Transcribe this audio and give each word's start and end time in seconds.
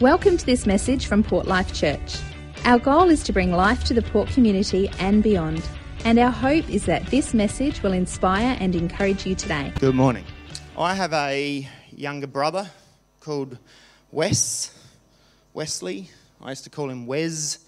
Welcome 0.00 0.36
to 0.36 0.44
this 0.44 0.66
message 0.66 1.06
from 1.06 1.22
Port 1.22 1.46
Life 1.46 1.72
Church. 1.72 2.18
Our 2.66 2.78
goal 2.78 3.08
is 3.08 3.22
to 3.24 3.32
bring 3.32 3.50
life 3.50 3.82
to 3.84 3.94
the 3.94 4.02
Port 4.02 4.28
community 4.28 4.90
and 4.98 5.22
beyond, 5.22 5.66
and 6.04 6.18
our 6.18 6.30
hope 6.30 6.68
is 6.68 6.84
that 6.84 7.06
this 7.06 7.32
message 7.32 7.82
will 7.82 7.94
inspire 7.94 8.58
and 8.60 8.76
encourage 8.76 9.24
you 9.24 9.34
today. 9.34 9.72
Good 9.80 9.94
morning. 9.94 10.26
I 10.76 10.94
have 10.94 11.14
a 11.14 11.66
younger 11.90 12.26
brother 12.26 12.68
called 13.20 13.56
Wes, 14.10 14.78
Wesley. 15.54 16.10
I 16.42 16.50
used 16.50 16.64
to 16.64 16.70
call 16.70 16.90
him 16.90 17.06
Wes, 17.06 17.64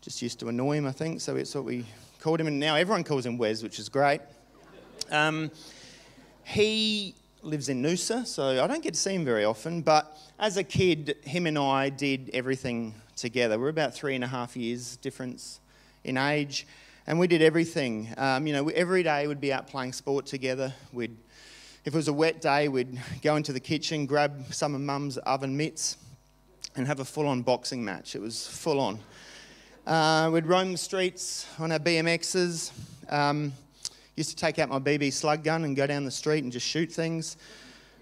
just 0.00 0.20
used 0.20 0.40
to 0.40 0.48
annoy 0.48 0.78
him, 0.78 0.86
I 0.88 0.92
think, 0.92 1.20
so 1.20 1.36
it's 1.36 1.54
what 1.54 1.62
we 1.62 1.86
called 2.18 2.40
him, 2.40 2.48
and 2.48 2.58
now 2.58 2.74
everyone 2.74 3.04
calls 3.04 3.24
him 3.24 3.38
Wes, 3.38 3.62
which 3.62 3.78
is 3.78 3.88
great. 3.88 4.22
Um, 5.08 5.52
he 6.42 7.14
lives 7.42 7.68
in 7.68 7.82
Noosa, 7.82 8.26
so 8.26 8.62
I 8.62 8.66
don't 8.66 8.82
get 8.82 8.94
to 8.94 9.00
see 9.00 9.14
him 9.14 9.24
very 9.24 9.44
often, 9.44 9.82
but 9.82 10.16
as 10.38 10.56
a 10.56 10.64
kid, 10.64 11.16
him 11.22 11.46
and 11.46 11.58
I 11.58 11.88
did 11.88 12.30
everything 12.32 12.94
together. 13.16 13.58
We're 13.58 13.68
about 13.68 13.94
three 13.94 14.14
and 14.14 14.24
a 14.24 14.26
half 14.26 14.56
years 14.56 14.96
difference 14.96 15.60
in 16.04 16.16
age, 16.16 16.66
and 17.06 17.18
we 17.18 17.26
did 17.26 17.42
everything. 17.42 18.08
Um, 18.16 18.46
you 18.46 18.52
know, 18.52 18.68
every 18.70 19.02
day 19.02 19.26
we'd 19.26 19.40
be 19.40 19.52
out 19.52 19.68
playing 19.68 19.92
sport 19.92 20.26
together. 20.26 20.72
We'd, 20.92 21.16
if 21.84 21.94
it 21.94 21.96
was 21.96 22.08
a 22.08 22.12
wet 22.12 22.40
day, 22.40 22.68
we'd 22.68 23.00
go 23.22 23.36
into 23.36 23.52
the 23.52 23.60
kitchen, 23.60 24.06
grab 24.06 24.52
some 24.52 24.74
of 24.74 24.80
Mum's 24.80 25.16
oven 25.18 25.56
mitts, 25.56 25.96
and 26.76 26.86
have 26.86 27.00
a 27.00 27.04
full-on 27.04 27.42
boxing 27.42 27.84
match. 27.84 28.14
It 28.14 28.20
was 28.20 28.46
full 28.46 28.80
on. 28.80 28.98
Uh, 29.86 30.30
we'd 30.32 30.46
roam 30.46 30.72
the 30.72 30.78
streets 30.78 31.46
on 31.58 31.72
our 31.72 31.78
BMXs. 31.78 32.72
Um, 33.08 33.52
used 34.18 34.30
to 34.30 34.36
take 34.36 34.58
out 34.58 34.68
my 34.68 34.80
BB 34.80 35.12
slug 35.12 35.44
gun 35.44 35.62
and 35.62 35.76
go 35.76 35.86
down 35.86 36.04
the 36.04 36.10
street 36.10 36.42
and 36.42 36.52
just 36.52 36.66
shoot 36.66 36.90
things. 36.90 37.36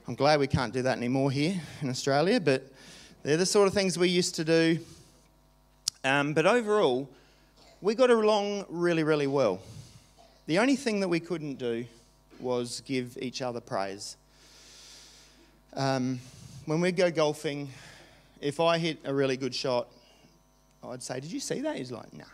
I'm 0.08 0.14
glad 0.14 0.40
we 0.40 0.46
can't 0.46 0.72
do 0.72 0.80
that 0.80 0.96
anymore 0.96 1.30
here 1.30 1.60
in 1.82 1.90
Australia, 1.90 2.40
but 2.40 2.66
they're 3.22 3.36
the 3.36 3.44
sort 3.44 3.68
of 3.68 3.74
things 3.74 3.98
we 3.98 4.08
used 4.08 4.34
to 4.36 4.44
do. 4.44 4.78
Um, 6.04 6.32
but 6.32 6.46
overall, 6.46 7.06
we 7.82 7.94
got 7.94 8.08
along 8.08 8.64
really, 8.70 9.02
really 9.02 9.26
well. 9.26 9.60
The 10.46 10.58
only 10.58 10.74
thing 10.74 11.00
that 11.00 11.08
we 11.08 11.20
couldn't 11.20 11.56
do 11.56 11.84
was 12.40 12.80
give 12.86 13.18
each 13.20 13.42
other 13.42 13.60
praise. 13.60 14.16
Um, 15.74 16.18
when 16.64 16.80
we 16.80 16.92
go 16.92 17.10
golfing, 17.10 17.68
if 18.40 18.58
I 18.58 18.78
hit 18.78 19.00
a 19.04 19.12
really 19.12 19.36
good 19.36 19.54
shot, 19.54 19.86
I'd 20.82 21.02
say, 21.02 21.20
Did 21.20 21.30
you 21.30 21.40
see 21.40 21.60
that? 21.60 21.76
He's 21.76 21.92
like, 21.92 22.10
Nah. 22.14 22.24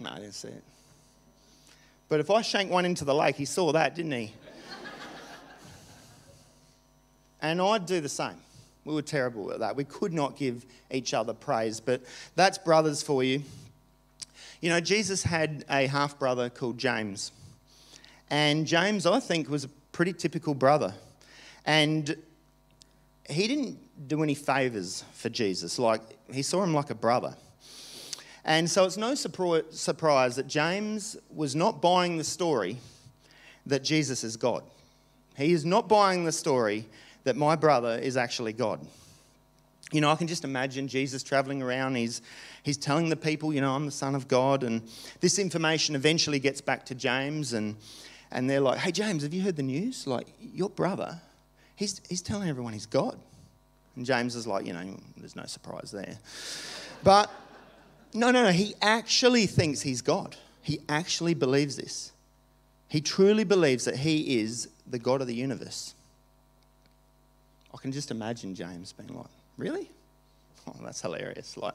No, 0.00 0.10
I 0.10 0.16
didn't 0.16 0.34
see 0.34 0.48
it. 0.48 0.64
But 2.08 2.20
if 2.20 2.30
I 2.30 2.42
shanked 2.42 2.72
one 2.72 2.84
into 2.84 3.04
the 3.04 3.14
lake, 3.14 3.36
he 3.36 3.44
saw 3.44 3.72
that, 3.72 3.94
didn't 3.94 4.12
he? 4.12 4.32
and 7.40 7.60
I'd 7.60 7.86
do 7.86 8.00
the 8.00 8.08
same. 8.08 8.36
We 8.84 8.94
were 8.94 9.02
terrible 9.02 9.52
at 9.52 9.60
that. 9.60 9.76
We 9.76 9.84
could 9.84 10.14
not 10.14 10.36
give 10.36 10.64
each 10.90 11.12
other 11.12 11.34
praise, 11.34 11.80
but 11.80 12.02
that's 12.34 12.56
brothers 12.56 13.02
for 13.02 13.22
you. 13.22 13.42
You 14.60 14.70
know, 14.70 14.80
Jesus 14.80 15.22
had 15.22 15.64
a 15.68 15.86
half 15.86 16.18
brother 16.18 16.48
called 16.48 16.78
James. 16.78 17.32
And 18.30 18.66
James, 18.66 19.06
I 19.06 19.20
think, 19.20 19.50
was 19.50 19.64
a 19.64 19.68
pretty 19.92 20.12
typical 20.12 20.54
brother. 20.54 20.94
And 21.66 22.16
he 23.28 23.46
didn't 23.46 23.78
do 24.08 24.22
any 24.22 24.34
favors 24.34 25.04
for 25.12 25.28
Jesus. 25.28 25.78
Like, 25.78 26.00
he 26.32 26.42
saw 26.42 26.62
him 26.62 26.72
like 26.72 26.90
a 26.90 26.94
brother. 26.94 27.36
And 28.48 28.68
so 28.68 28.86
it's 28.86 28.96
no 28.96 29.14
surprise 29.14 30.36
that 30.36 30.46
James 30.48 31.18
was 31.30 31.54
not 31.54 31.82
buying 31.82 32.16
the 32.16 32.24
story 32.24 32.78
that 33.66 33.84
Jesus 33.84 34.24
is 34.24 34.38
God. 34.38 34.62
He 35.36 35.52
is 35.52 35.66
not 35.66 35.86
buying 35.86 36.24
the 36.24 36.32
story 36.32 36.86
that 37.24 37.36
my 37.36 37.56
brother 37.56 37.98
is 37.98 38.16
actually 38.16 38.54
God. 38.54 38.80
You 39.92 40.00
know, 40.00 40.10
I 40.10 40.16
can 40.16 40.26
just 40.26 40.44
imagine 40.44 40.88
Jesus 40.88 41.22
traveling 41.22 41.60
around. 41.60 41.96
He's, 41.96 42.22
he's 42.62 42.78
telling 42.78 43.10
the 43.10 43.16
people, 43.16 43.52
you 43.52 43.60
know, 43.60 43.74
I'm 43.74 43.84
the 43.84 43.92
Son 43.92 44.14
of 44.14 44.28
God. 44.28 44.62
And 44.62 44.80
this 45.20 45.38
information 45.38 45.94
eventually 45.94 46.38
gets 46.38 46.62
back 46.62 46.86
to 46.86 46.94
James. 46.94 47.52
And, 47.52 47.76
and 48.30 48.48
they're 48.48 48.60
like, 48.60 48.78
hey, 48.78 48.92
James, 48.92 49.24
have 49.24 49.34
you 49.34 49.42
heard 49.42 49.56
the 49.56 49.62
news? 49.62 50.06
Like, 50.06 50.26
your 50.40 50.70
brother, 50.70 51.20
he's, 51.76 52.00
he's 52.08 52.22
telling 52.22 52.48
everyone 52.48 52.72
he's 52.72 52.86
God. 52.86 53.18
And 53.94 54.06
James 54.06 54.34
is 54.34 54.46
like, 54.46 54.64
you 54.64 54.72
know, 54.72 54.96
there's 55.18 55.36
no 55.36 55.44
surprise 55.44 55.90
there. 55.90 56.16
But 57.04 57.30
no, 58.14 58.30
no, 58.30 58.44
no. 58.44 58.50
He 58.50 58.74
actually 58.80 59.46
thinks 59.46 59.82
he's 59.82 60.02
God. 60.02 60.36
He 60.62 60.80
actually 60.88 61.34
believes 61.34 61.76
this. 61.76 62.12
He 62.88 63.00
truly 63.00 63.44
believes 63.44 63.84
that 63.84 63.96
he 63.96 64.40
is 64.40 64.68
the 64.86 64.98
God 64.98 65.20
of 65.20 65.26
the 65.26 65.34
universe. 65.34 65.94
I 67.72 67.76
can 67.78 67.92
just 67.92 68.10
imagine 68.10 68.54
James 68.54 68.92
being 68.92 69.14
like, 69.16 69.26
Really? 69.58 69.90
Oh, 70.66 70.74
that's 70.82 71.02
hilarious. 71.02 71.56
Like, 71.56 71.74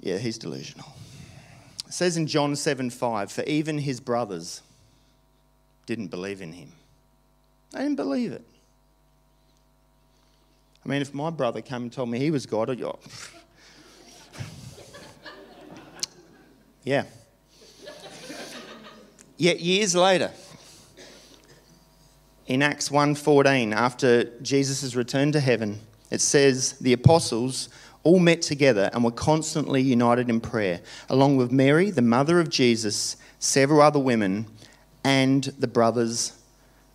yeah, 0.00 0.18
he's 0.18 0.38
delusional. 0.38 0.86
It 1.86 1.92
says 1.94 2.16
in 2.16 2.26
John 2.26 2.54
7 2.54 2.90
5, 2.90 3.32
for 3.32 3.42
even 3.44 3.78
his 3.78 4.00
brothers 4.00 4.62
didn't 5.86 6.08
believe 6.08 6.42
in 6.42 6.52
him. 6.52 6.72
They 7.72 7.80
didn't 7.80 7.96
believe 7.96 8.32
it. 8.32 8.44
I 10.84 10.88
mean, 10.88 11.00
if 11.00 11.14
my 11.14 11.30
brother 11.30 11.62
came 11.62 11.82
and 11.82 11.92
told 11.92 12.10
me 12.10 12.18
he 12.18 12.30
was 12.30 12.44
God, 12.44 12.68
I'd 12.68 12.80
go, 12.80 12.98
Yeah. 16.84 17.04
Yet 19.38 19.60
years 19.60 19.96
later, 19.96 20.30
in 22.46 22.62
Acts 22.62 22.90
1:14, 22.90 23.72
after 23.72 24.24
Jesus' 24.40 24.94
return 24.94 25.32
to 25.32 25.40
heaven, 25.40 25.80
it 26.10 26.20
says 26.20 26.74
the 26.80 26.92
apostles 26.92 27.70
all 28.02 28.18
met 28.18 28.42
together 28.42 28.90
and 28.92 29.02
were 29.02 29.10
constantly 29.10 29.80
united 29.80 30.28
in 30.28 30.40
prayer, 30.40 30.80
along 31.08 31.38
with 31.38 31.50
Mary, 31.50 31.90
the 31.90 32.02
mother 32.02 32.38
of 32.38 32.50
Jesus, 32.50 33.16
several 33.38 33.80
other 33.80 33.98
women, 33.98 34.46
and 35.02 35.44
the 35.58 35.66
brothers 35.66 36.32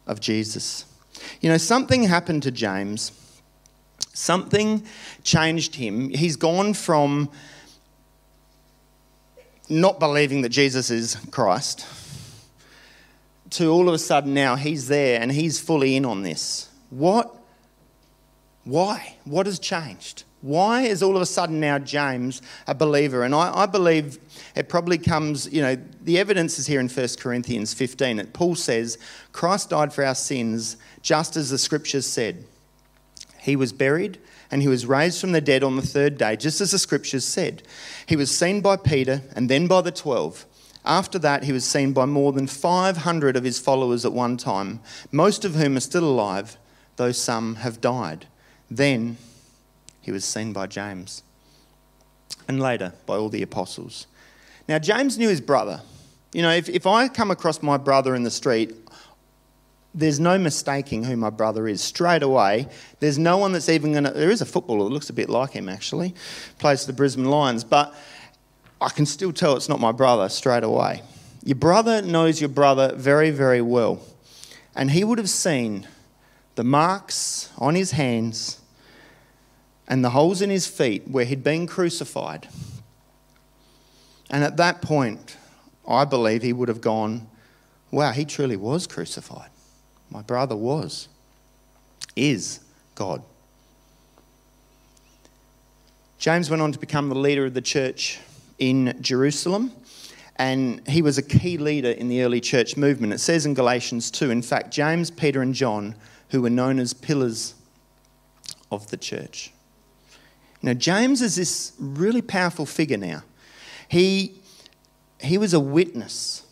of 0.06 0.20
Jesus. 0.20 0.86
You 1.42 1.50
know, 1.50 1.58
something 1.58 2.04
happened 2.04 2.44
to 2.44 2.52
James. 2.52 3.12
Something 4.14 4.86
changed 5.24 5.76
him. 5.76 6.10
He's 6.10 6.36
gone 6.36 6.76
from 6.76 7.30
not 9.70 10.00
believing 10.00 10.42
that 10.42 10.50
Jesus 10.50 10.90
is 10.90 11.16
Christ 11.32 11.86
to 13.52 13.68
all 13.68 13.88
of 13.88 13.94
a 13.94 14.00
sudden 14.00 14.34
now 14.34 14.56
he's 14.56 14.88
there 14.88 15.22
and 15.22 15.32
he's 15.32 15.60
fully 15.60 15.96
in 15.96 16.06
on 16.06 16.24
this. 16.24 16.70
What? 16.90 17.36
Why? 18.64 19.16
What 19.26 19.46
has 19.46 19.60
changed? 19.60 20.24
Why 20.42 20.84
is 20.84 21.04
all 21.04 21.16
of 21.16 21.22
a 21.22 21.26
sudden 21.26 21.60
now 21.60 21.80
James 21.80 22.42
a 22.68 22.74
believer? 22.74 23.24
And 23.24 23.36
I, 23.36 23.64
I, 23.64 23.66
believe 23.66 24.18
it 24.56 24.70
probably 24.70 24.98
comes, 24.98 25.52
you 25.52 25.62
know, 25.62 25.76
the 26.02 26.18
evidence 26.18 26.58
is 26.60 26.68
here 26.68 26.80
in 26.80 26.88
1 26.88 27.08
Corinthians 27.20 27.74
15. 27.74 28.18
That 28.18 28.32
Paul 28.32 28.56
says, 28.56 28.98
Christ 29.34 29.72
died 29.72 29.92
for 29.92 30.06
our 30.06 30.16
sins, 30.16 30.78
just 31.02 31.36
as 31.36 31.50
the 31.50 31.58
scriptures 31.58 32.06
said. 32.06 32.46
He 33.42 33.56
was 33.56 33.74
buried 33.74 34.20
and 34.52 34.62
he 34.62 34.68
was 34.68 34.86
raised 34.86 35.22
from 35.22 35.32
the 35.32 35.42
dead 35.42 35.64
on 35.64 35.76
the 35.76 35.82
third 35.82 36.18
day, 36.18 36.36
just 36.36 36.60
as 36.62 36.72
the 36.72 36.80
scriptures 36.80 37.26
said. 37.26 37.64
He 38.06 38.16
was 38.16 38.36
seen 38.36 38.62
by 38.62 38.78
Peter 38.78 39.22
and 39.36 39.50
then 39.50 39.68
by 39.68 39.82
the 39.82 39.92
twelve. 39.92 40.46
After 40.86 41.20
that, 41.20 41.44
he 41.44 41.52
was 41.52 41.66
seen 41.66 41.94
by 41.94 42.06
more 42.06 42.32
than 42.32 42.48
500 42.48 43.36
of 43.36 43.44
his 43.44 43.60
followers 43.60 44.06
at 44.06 44.14
one 44.14 44.38
time, 44.38 44.80
most 45.12 45.46
of 45.46 45.56
whom 45.56 45.78
are 45.78 45.82
still 45.82 46.06
alive, 46.06 46.58
though 46.96 47.12
some 47.12 47.56
have 47.56 47.82
died. 47.82 48.28
Then 48.72 49.18
he 50.02 50.12
was 50.12 50.26
seen 50.26 50.54
by 50.54 50.68
James, 50.68 51.22
and 52.48 52.60
later 52.60 52.94
by 53.06 53.16
all 53.18 53.30
the 53.30 53.44
apostles. 53.44 54.08
Now, 54.68 54.80
James 54.80 55.18
knew 55.18 55.30
his 55.30 55.42
brother. 55.42 55.82
You 56.34 56.42
know, 56.42 56.52
if, 56.52 56.70
if 56.70 56.88
I 56.88 57.08
come 57.08 57.32
across 57.32 57.62
my 57.62 57.78
brother 57.78 58.16
in 58.16 58.24
the 58.24 58.32
street, 58.32 58.76
there's 59.94 60.20
no 60.20 60.38
mistaking 60.38 61.04
who 61.04 61.18
my 61.18 61.30
brother 61.30 61.68
is 61.68 61.82
straight 61.82 62.22
away. 62.22 62.68
There's 63.00 63.18
no 63.18 63.38
one 63.38 63.54
that's 63.54 63.70
even 63.70 63.94
going 63.94 64.04
to. 64.04 64.12
There 64.12 64.30
is 64.30 64.42
a 64.42 64.46
footballer 64.46 64.84
that 64.84 64.94
looks 64.94 65.10
a 65.10 65.14
bit 65.14 65.30
like 65.30 65.52
him, 65.52 65.68
actually, 65.68 66.14
plays 66.60 66.86
for 66.86 66.92
the 66.92 66.96
Brisbane 66.96 67.26
Lions, 67.26 67.64
but 67.64 67.94
I 68.80 68.90
can 68.90 69.06
still 69.06 69.34
tell 69.34 69.56
it's 69.56 69.70
not 69.70 69.80
my 69.80 69.92
brother 69.92 70.30
straight 70.30 70.64
away. 70.64 71.02
Your 71.44 71.56
brother 71.56 72.02
knows 72.02 72.40
your 72.40 72.50
brother 72.50 72.94
very, 72.96 73.32
very 73.32 73.62
well, 73.62 74.00
and 74.76 74.92
he 74.92 75.04
would 75.04 75.18
have 75.18 75.30
seen 75.30 75.88
the 76.56 76.64
marks 76.64 77.50
on 77.58 77.76
his 77.76 77.92
hands 77.92 78.60
and 79.88 80.06
the 80.06 80.12
holes 80.12 80.42
in 80.42 80.50
his 80.50 80.68
feet 80.68 81.08
where 81.08 81.26
he'd 81.26 81.44
been 81.44 81.66
crucified. 81.66 82.48
And 84.30 84.44
at 84.44 84.58
that 84.58 84.82
point, 84.82 85.38
I 85.88 86.06
believe 86.06 86.44
he 86.44 86.54
would 86.54 86.68
have 86.68 86.82
gone, 86.82 87.28
Wow, 87.92 88.12
he 88.12 88.24
truly 88.24 88.56
was 88.56 88.86
crucified. 88.86 89.50
My 90.10 90.22
brother 90.22 90.56
was, 90.56 91.08
is 92.16 92.60
God. 92.96 93.24
James 96.18 96.50
went 96.50 96.62
on 96.62 96.72
to 96.72 96.80
become 96.80 97.10
the 97.10 97.16
leader 97.16 97.46
of 97.46 97.54
the 97.54 97.62
church 97.62 98.20
in 98.58 98.98
Jerusalem, 99.02 99.72
and 100.36 100.86
he 100.88 101.02
was 101.02 101.18
a 101.18 101.22
key 101.22 101.58
leader 101.58 101.92
in 101.92 102.10
the 102.10 102.24
early 102.24 102.42
church 102.42 102.76
movement. 102.76 103.14
It 103.14 103.20
says 103.20 103.46
in 103.46 103.54
Galatians 103.54 104.12
2, 104.12 104.32
in 104.32 104.42
fact, 104.42 104.72
James, 104.72 105.12
Peter, 105.12 105.42
and 105.42 105.54
John, 105.54 105.96
who 106.30 106.42
were 106.42 106.50
known 106.50 106.80
as 106.80 106.94
pillars 106.94 107.54
of 108.72 108.90
the 108.90 108.98
church. 108.98 109.52
Now, 110.62 110.74
James 110.74 111.22
is 111.22 111.36
this 111.36 111.74
really 111.80 112.22
powerful 112.22 112.66
figure 112.66 112.98
now. 112.98 113.24
He, 113.88 114.34
he 115.22 115.38
was 115.38 115.54
a 115.54 115.60
witness 115.60 116.44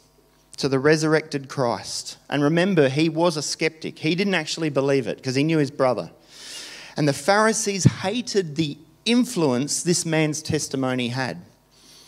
to 0.57 0.67
the 0.67 0.79
resurrected 0.79 1.47
Christ. 1.47 2.17
And 2.29 2.43
remember, 2.43 2.89
he 2.89 3.09
was 3.09 3.37
a 3.37 3.41
skeptic. 3.41 3.99
He 3.99 4.15
didn't 4.15 4.33
actually 4.33 4.69
believe 4.69 5.07
it 5.07 5.17
because 5.17 5.35
he 5.35 5.43
knew 5.43 5.59
his 5.59 5.71
brother. 5.71 6.11
And 6.95 7.07
the 7.07 7.13
Pharisees 7.13 7.83
hated 7.83 8.55
the 8.55 8.77
influence 9.05 9.83
this 9.83 10.05
man's 10.05 10.41
testimony 10.41 11.09
had. 11.09 11.41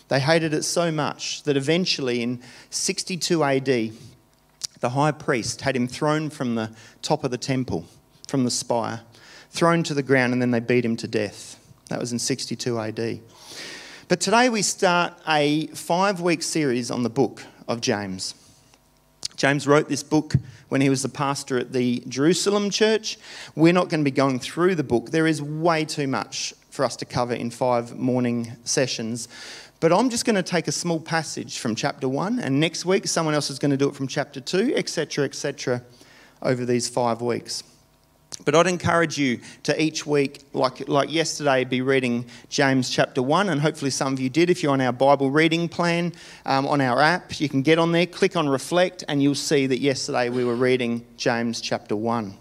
They 0.07 0.19
hated 0.19 0.53
it 0.53 0.63
so 0.63 0.91
much 0.91 1.43
that 1.43 1.55
eventually 1.55 2.23
in 2.23 2.41
62 2.71 3.43
AD, 3.43 3.91
the 4.79 4.89
high 4.89 5.11
priest 5.11 5.61
had 5.61 5.75
him 5.75 5.87
thrown 5.87 6.31
from 6.31 6.55
the 6.55 6.71
top 7.03 7.23
of 7.23 7.29
the 7.29 7.37
temple, 7.37 7.85
from 8.27 8.43
the 8.43 8.51
spire, 8.51 9.01
thrown 9.51 9.83
to 9.83 9.93
the 9.93 10.01
ground, 10.01 10.33
and 10.33 10.41
then 10.41 10.51
they 10.51 10.59
beat 10.59 10.83
him 10.83 10.95
to 10.97 11.07
death. 11.07 11.59
That 11.89 11.99
was 11.99 12.11
in 12.11 12.17
62 12.17 12.79
AD. 12.79 13.19
But 14.07 14.19
today 14.19 14.49
we 14.49 14.63
start 14.63 15.13
a 15.27 15.67
five 15.67 16.21
week 16.21 16.41
series 16.41 16.89
on 16.89 17.03
the 17.03 17.09
book 17.09 17.43
of 17.67 17.81
James. 17.81 18.33
James 19.39 19.65
wrote 19.65 19.87
this 19.87 20.03
book 20.03 20.33
when 20.67 20.81
he 20.81 20.89
was 20.89 21.01
the 21.01 21.07
pastor 21.07 21.57
at 21.57 21.71
the 21.71 22.03
Jerusalem 22.09 22.69
church. 22.69 23.17
We're 23.55 23.71
not 23.71 23.87
going 23.87 24.01
to 24.01 24.03
be 24.03 24.11
going 24.11 24.37
through 24.37 24.75
the 24.75 24.83
book, 24.83 25.11
there 25.11 25.25
is 25.25 25.41
way 25.41 25.85
too 25.85 26.07
much 26.07 26.53
for 26.69 26.83
us 26.83 26.97
to 26.97 27.05
cover 27.05 27.33
in 27.33 27.49
five 27.49 27.97
morning 27.97 28.57
sessions. 28.65 29.29
But 29.79 29.93
I'm 29.93 30.09
just 30.09 30.25
going 30.25 30.35
to 30.35 30.43
take 30.43 30.67
a 30.67 30.73
small 30.73 30.99
passage 30.99 31.57
from 31.57 31.73
chapter 31.73 32.09
1, 32.09 32.39
and 32.39 32.59
next 32.59 32.85
week 32.85 33.07
someone 33.07 33.33
else 33.33 33.49
is 33.49 33.59
going 33.59 33.71
to 33.71 33.77
do 33.77 33.87
it 33.87 33.95
from 33.95 34.07
chapter 34.07 34.41
2, 34.41 34.73
etc., 34.75 35.23
etc., 35.23 35.83
over 36.41 36.65
these 36.65 36.89
five 36.89 37.21
weeks. 37.21 37.63
But 38.45 38.55
I'd 38.55 38.67
encourage 38.67 39.17
you 39.17 39.41
to 39.63 39.81
each 39.81 40.05
week, 40.05 40.43
like, 40.53 40.87
like 40.87 41.11
yesterday, 41.11 41.65
be 41.65 41.81
reading 41.81 42.25
James 42.47 42.89
chapter 42.89 43.21
1, 43.21 43.49
and 43.49 43.59
hopefully 43.59 43.91
some 43.91 44.13
of 44.13 44.19
you 44.19 44.29
did. 44.29 44.49
If 44.49 44.63
you're 44.63 44.71
on 44.71 44.79
our 44.79 44.93
Bible 44.93 45.29
reading 45.29 45.67
plan 45.67 46.13
um, 46.45 46.65
on 46.65 46.79
our 46.79 47.01
app, 47.01 47.41
you 47.41 47.49
can 47.49 47.61
get 47.61 47.77
on 47.77 47.91
there, 47.91 48.05
click 48.05 48.37
on 48.37 48.47
reflect, 48.47 49.03
and 49.09 49.21
you'll 49.21 49.35
see 49.35 49.67
that 49.67 49.79
yesterday 49.79 50.29
we 50.29 50.45
were 50.45 50.55
reading 50.55 51.05
James 51.17 51.59
chapter 51.59 51.97
1. 51.97 52.33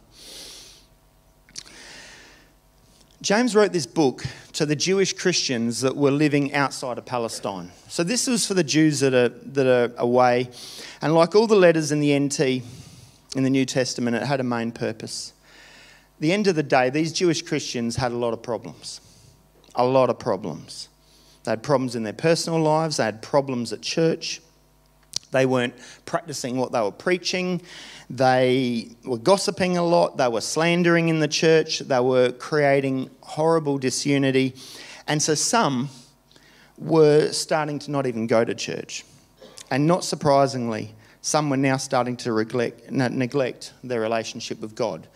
James 3.20 3.56
wrote 3.56 3.72
this 3.72 3.86
book 3.86 4.24
to 4.52 4.64
the 4.64 4.76
Jewish 4.76 5.12
Christians 5.12 5.80
that 5.80 5.96
were 5.96 6.12
living 6.12 6.54
outside 6.54 6.98
of 6.98 7.06
Palestine. 7.06 7.72
So 7.88 8.04
this 8.04 8.28
was 8.28 8.46
for 8.46 8.54
the 8.54 8.62
Jews 8.62 9.00
that 9.00 9.12
are, 9.12 9.30
that 9.30 9.66
are 9.66 9.92
away. 9.98 10.50
And 11.02 11.12
like 11.12 11.34
all 11.34 11.48
the 11.48 11.56
letters 11.56 11.90
in 11.90 11.98
the 11.98 12.16
NT 12.16 12.40
in 13.34 13.42
the 13.42 13.50
New 13.50 13.64
Testament, 13.64 14.14
it 14.14 14.22
had 14.22 14.38
a 14.38 14.44
main 14.44 14.70
purpose 14.70 15.32
the 16.20 16.32
end 16.32 16.46
of 16.46 16.56
the 16.56 16.62
day, 16.62 16.90
these 16.90 17.12
Jewish 17.12 17.42
Christians 17.42 17.96
had 17.96 18.12
a 18.12 18.16
lot 18.16 18.32
of 18.32 18.42
problems. 18.42 19.00
A 19.74 19.84
lot 19.84 20.10
of 20.10 20.18
problems. 20.18 20.88
They 21.44 21.52
had 21.52 21.62
problems 21.62 21.94
in 21.94 22.02
their 22.02 22.12
personal 22.12 22.60
lives, 22.60 22.96
they 22.96 23.04
had 23.04 23.22
problems 23.22 23.72
at 23.72 23.80
church. 23.80 24.40
They 25.30 25.46
weren't 25.46 25.74
practicing 26.06 26.56
what 26.56 26.72
they 26.72 26.80
were 26.80 26.90
preaching. 26.90 27.60
They 28.08 28.88
were 29.04 29.18
gossiping 29.18 29.76
a 29.76 29.84
lot. 29.84 30.16
They 30.16 30.28
were 30.28 30.40
slandering 30.40 31.10
in 31.10 31.20
the 31.20 31.28
church. 31.28 31.80
They 31.80 32.00
were 32.00 32.32
creating 32.32 33.10
horrible 33.20 33.78
disunity. 33.78 34.54
And 35.06 35.22
so 35.22 35.34
some 35.34 35.90
were 36.78 37.30
starting 37.32 37.78
to 37.80 37.90
not 37.90 38.06
even 38.06 38.26
go 38.26 38.44
to 38.44 38.54
church. 38.54 39.04
And 39.70 39.86
not 39.86 40.02
surprisingly, 40.02 40.94
some 41.20 41.50
were 41.50 41.58
now 41.58 41.76
starting 41.76 42.16
to 42.18 42.32
neglect, 42.90 43.72
their 43.84 44.00
relationship 44.00 44.60
with 44.60 44.74
God. 44.74 45.06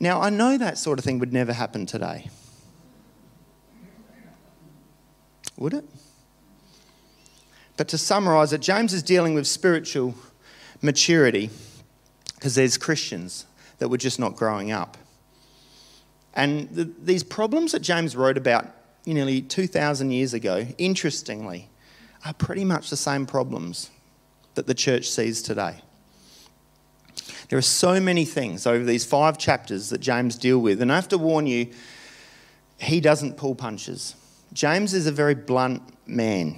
Now, 0.00 0.20
I 0.20 0.30
know 0.30 0.56
that 0.58 0.78
sort 0.78 0.98
of 0.98 1.04
thing 1.04 1.18
would 1.18 1.32
never 1.32 1.52
happen 1.52 1.86
today. 1.86 2.28
Would 5.56 5.74
it? 5.74 5.84
But 7.76 7.88
to 7.88 7.98
summarize 7.98 8.52
it, 8.52 8.60
James 8.60 8.92
is 8.92 9.02
dealing 9.02 9.34
with 9.34 9.46
spiritual 9.46 10.14
maturity 10.82 11.50
because 12.34 12.54
there's 12.54 12.78
Christians 12.78 13.46
that 13.78 13.88
were 13.88 13.98
just 13.98 14.18
not 14.20 14.36
growing 14.36 14.70
up. 14.70 14.96
And 16.34 16.68
the, 16.70 16.84
these 16.84 17.24
problems 17.24 17.72
that 17.72 17.80
James 17.80 18.14
wrote 18.14 18.36
about 18.36 18.66
nearly 19.06 19.40
2,000 19.40 20.10
years 20.10 20.34
ago, 20.34 20.66
interestingly, 20.76 21.68
are 22.24 22.34
pretty 22.34 22.64
much 22.64 22.90
the 22.90 22.96
same 22.96 23.26
problems 23.26 23.90
that 24.54 24.66
the 24.66 24.74
church 24.74 25.08
sees 25.08 25.42
today. 25.42 25.80
There 27.48 27.58
are 27.58 27.62
so 27.62 27.98
many 28.00 28.24
things 28.24 28.66
over 28.66 28.84
these 28.84 29.04
five 29.04 29.38
chapters 29.38 29.88
that 29.90 29.98
James 29.98 30.36
deal 30.36 30.58
with, 30.58 30.82
and 30.82 30.92
I 30.92 30.96
have 30.96 31.08
to 31.08 31.18
warn 31.18 31.46
you, 31.46 31.68
he 32.78 33.00
doesn't 33.00 33.36
pull 33.36 33.54
punches. 33.54 34.14
James 34.52 34.94
is 34.94 35.06
a 35.06 35.12
very 35.12 35.34
blunt 35.34 35.82
man. 36.06 36.56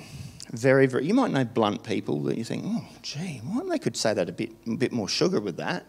Very, 0.53 0.87
very. 0.87 1.07
You 1.07 1.15
might 1.15 1.31
know 1.31 1.45
blunt 1.45 1.85
people 1.85 2.23
that 2.25 2.37
you 2.37 2.45
think, 2.45 2.65
oh, 2.67 2.85
gee, 3.03 3.41
what? 3.45 3.69
They 3.69 3.79
could 3.79 3.97
say 3.97 4.15
that 4.15 4.29
a 4.29 4.33
bit, 4.33 4.51
a 4.67 4.77
bit 4.77 4.91
more 4.91 5.09
sugar 5.09 5.41
with 5.41 5.57
that. 5.59 5.87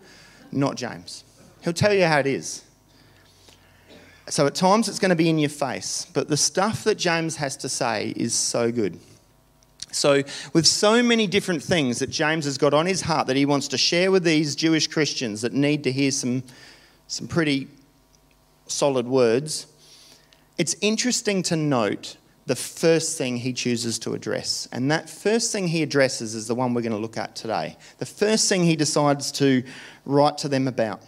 Not 0.52 0.76
James. 0.76 1.24
He'll 1.62 1.74
tell 1.74 1.94
you 1.94 2.06
how 2.06 2.20
it 2.20 2.28
is. 2.28 2.64
So 4.30 4.46
at 4.46 4.54
times 4.54 4.88
it's 4.88 5.00
going 5.00 5.10
to 5.10 5.16
be 5.16 5.30
in 5.30 5.40
your 5.40 5.50
face, 5.50 6.06
but 6.14 6.28
the 6.28 6.38
stuff 6.38 6.84
that 6.84 6.96
James 6.96 7.38
has 7.38 7.58
to 7.58 7.70
say 7.70 8.14
is 8.16 8.34
so 8.36 8.72
good. 8.72 9.00
So, 9.92 10.24
with 10.54 10.66
so 10.66 11.04
many 11.04 11.28
different 11.28 11.62
things 11.62 12.00
that 12.00 12.10
James 12.10 12.46
has 12.46 12.58
got 12.58 12.74
on 12.74 12.86
his 12.86 13.02
heart 13.02 13.28
that 13.28 13.36
he 13.36 13.46
wants 13.46 13.68
to 13.70 13.78
share 13.78 14.12
with 14.12 14.24
these 14.24 14.56
Jewish 14.56 14.88
Christians 14.88 15.42
that 15.42 15.54
need 15.54 15.84
to 15.84 15.92
hear 15.92 16.12
some, 16.12 16.44
some 17.08 17.28
pretty 17.28 17.68
solid 18.68 19.08
words, 19.08 19.68
it's 20.58 20.76
interesting 20.82 21.44
to 21.44 21.56
note 21.56 22.18
the 22.46 22.56
first 22.56 23.18
thing 23.18 23.38
he 23.38 23.54
chooses 23.54 24.00
to 24.00 24.14
address. 24.14 24.68
And 24.72 24.90
that 24.92 25.10
first 25.10 25.52
thing 25.52 25.68
he 25.68 25.84
addresses 25.84 26.36
is 26.36 26.48
the 26.48 26.56
one 26.56 26.74
we're 26.74 26.82
going 26.82 26.92
to 26.92 26.98
look 26.98 27.18
at 27.18 27.36
today. 27.36 27.78
The 28.00 28.06
first 28.06 28.50
thing 28.50 28.64
he 28.64 28.76
decides 28.76 29.32
to 29.34 29.64
write 30.06 30.38
to 30.40 30.48
them 30.48 30.68
about. 30.68 31.02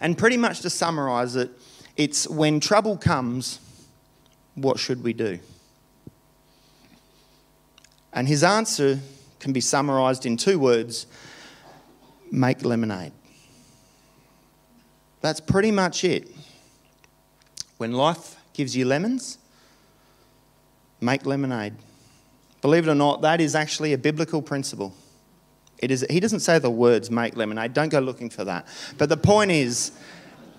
And 0.00 0.16
pretty 0.16 0.36
much 0.36 0.60
to 0.60 0.70
summarize 0.70 1.36
it, 1.36 1.50
it's 1.96 2.28
when 2.28 2.60
trouble 2.60 2.96
comes, 2.96 3.58
what 4.54 4.78
should 4.78 5.02
we 5.02 5.12
do? 5.12 5.38
And 8.12 8.26
his 8.26 8.42
answer 8.42 9.00
can 9.38 9.52
be 9.52 9.60
summarized 9.60 10.26
in 10.26 10.36
two 10.36 10.58
words 10.58 11.06
make 12.30 12.64
lemonade. 12.64 13.12
That's 15.20 15.40
pretty 15.40 15.70
much 15.70 16.04
it. 16.04 16.30
When 17.78 17.92
life 17.92 18.36
gives 18.52 18.76
you 18.76 18.84
lemons, 18.84 19.38
make 21.00 21.26
lemonade. 21.26 21.74
Believe 22.62 22.86
it 22.86 22.90
or 22.90 22.94
not, 22.94 23.22
that 23.22 23.40
is 23.40 23.54
actually 23.54 23.92
a 23.92 23.98
biblical 23.98 24.42
principle. 24.42 24.94
It 25.78 25.90
is, 25.90 26.06
he 26.10 26.20
doesn't 26.20 26.40
say 26.40 26.58
the 26.58 26.70
words 26.70 27.10
make 27.10 27.36
lemonade, 27.36 27.72
don't 27.72 27.88
go 27.88 28.00
looking 28.00 28.28
for 28.28 28.44
that. 28.44 28.66
But 28.98 29.08
the 29.08 29.16
point 29.16 29.50
is, 29.50 29.92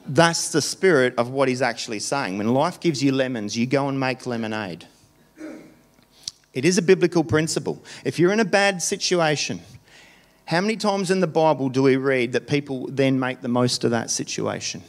that's 0.08 0.52
the 0.52 0.62
spirit 0.62 1.14
of 1.18 1.30
what 1.30 1.48
he's 1.48 1.62
actually 1.62 2.00
saying. 2.00 2.40
When 2.40 2.54
life 2.54 2.80
gives 2.80 3.04
you 3.04 3.12
lemons, 3.12 3.56
you 3.56 3.68
go 3.68 3.88
and 3.88 4.00
make 4.00 4.26
lemonade. 4.26 4.88
It 6.54 6.66
is 6.66 6.78
a 6.78 6.82
biblical 6.82 7.24
principle. 7.24 7.84
If 8.04 8.20
you're 8.20 8.34
in 8.34 8.40
a 8.40 8.46
bad 8.46 8.82
situation, 8.82 9.62
how 10.46 10.60
many 10.60 10.76
times 10.76 11.12
in 11.12 11.22
the 11.22 11.28
Bible 11.28 11.70
do 11.70 11.84
we 11.84 11.96
read 11.96 12.34
that 12.34 12.48
people 12.48 12.88
then 12.92 13.20
make 13.20 13.42
the 13.42 13.48
most 13.48 13.84
of 13.84 13.92
that 13.92 14.10
situation? 14.10 14.84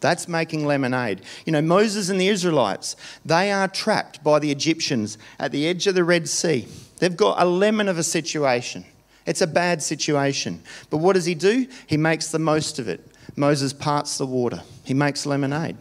That's 0.00 0.26
making 0.26 0.66
lemonade. 0.66 1.20
You 1.44 1.52
know, 1.52 1.62
Moses 1.62 2.08
and 2.08 2.20
the 2.20 2.28
Israelites, 2.28 2.96
they 3.24 3.52
are 3.52 3.68
trapped 3.68 4.24
by 4.24 4.38
the 4.38 4.50
Egyptians 4.50 5.18
at 5.38 5.52
the 5.52 5.68
edge 5.68 5.86
of 5.86 5.94
the 5.94 6.02
Red 6.02 6.28
Sea. 6.28 6.66
They've 6.98 7.16
got 7.16 7.40
a 7.40 7.44
lemon 7.44 7.88
of 7.88 7.98
a 7.98 8.02
situation. 8.02 8.84
It's 9.26 9.42
a 9.42 9.46
bad 9.46 9.82
situation. 9.82 10.62
But 10.90 10.98
what 10.98 11.12
does 11.12 11.26
he 11.26 11.34
do? 11.34 11.68
He 11.86 11.96
makes 11.96 12.28
the 12.28 12.38
most 12.38 12.78
of 12.78 12.88
it. 12.88 13.06
Moses 13.36 13.72
parts 13.72 14.18
the 14.18 14.26
water, 14.26 14.62
he 14.84 14.94
makes 14.94 15.24
lemonade. 15.24 15.76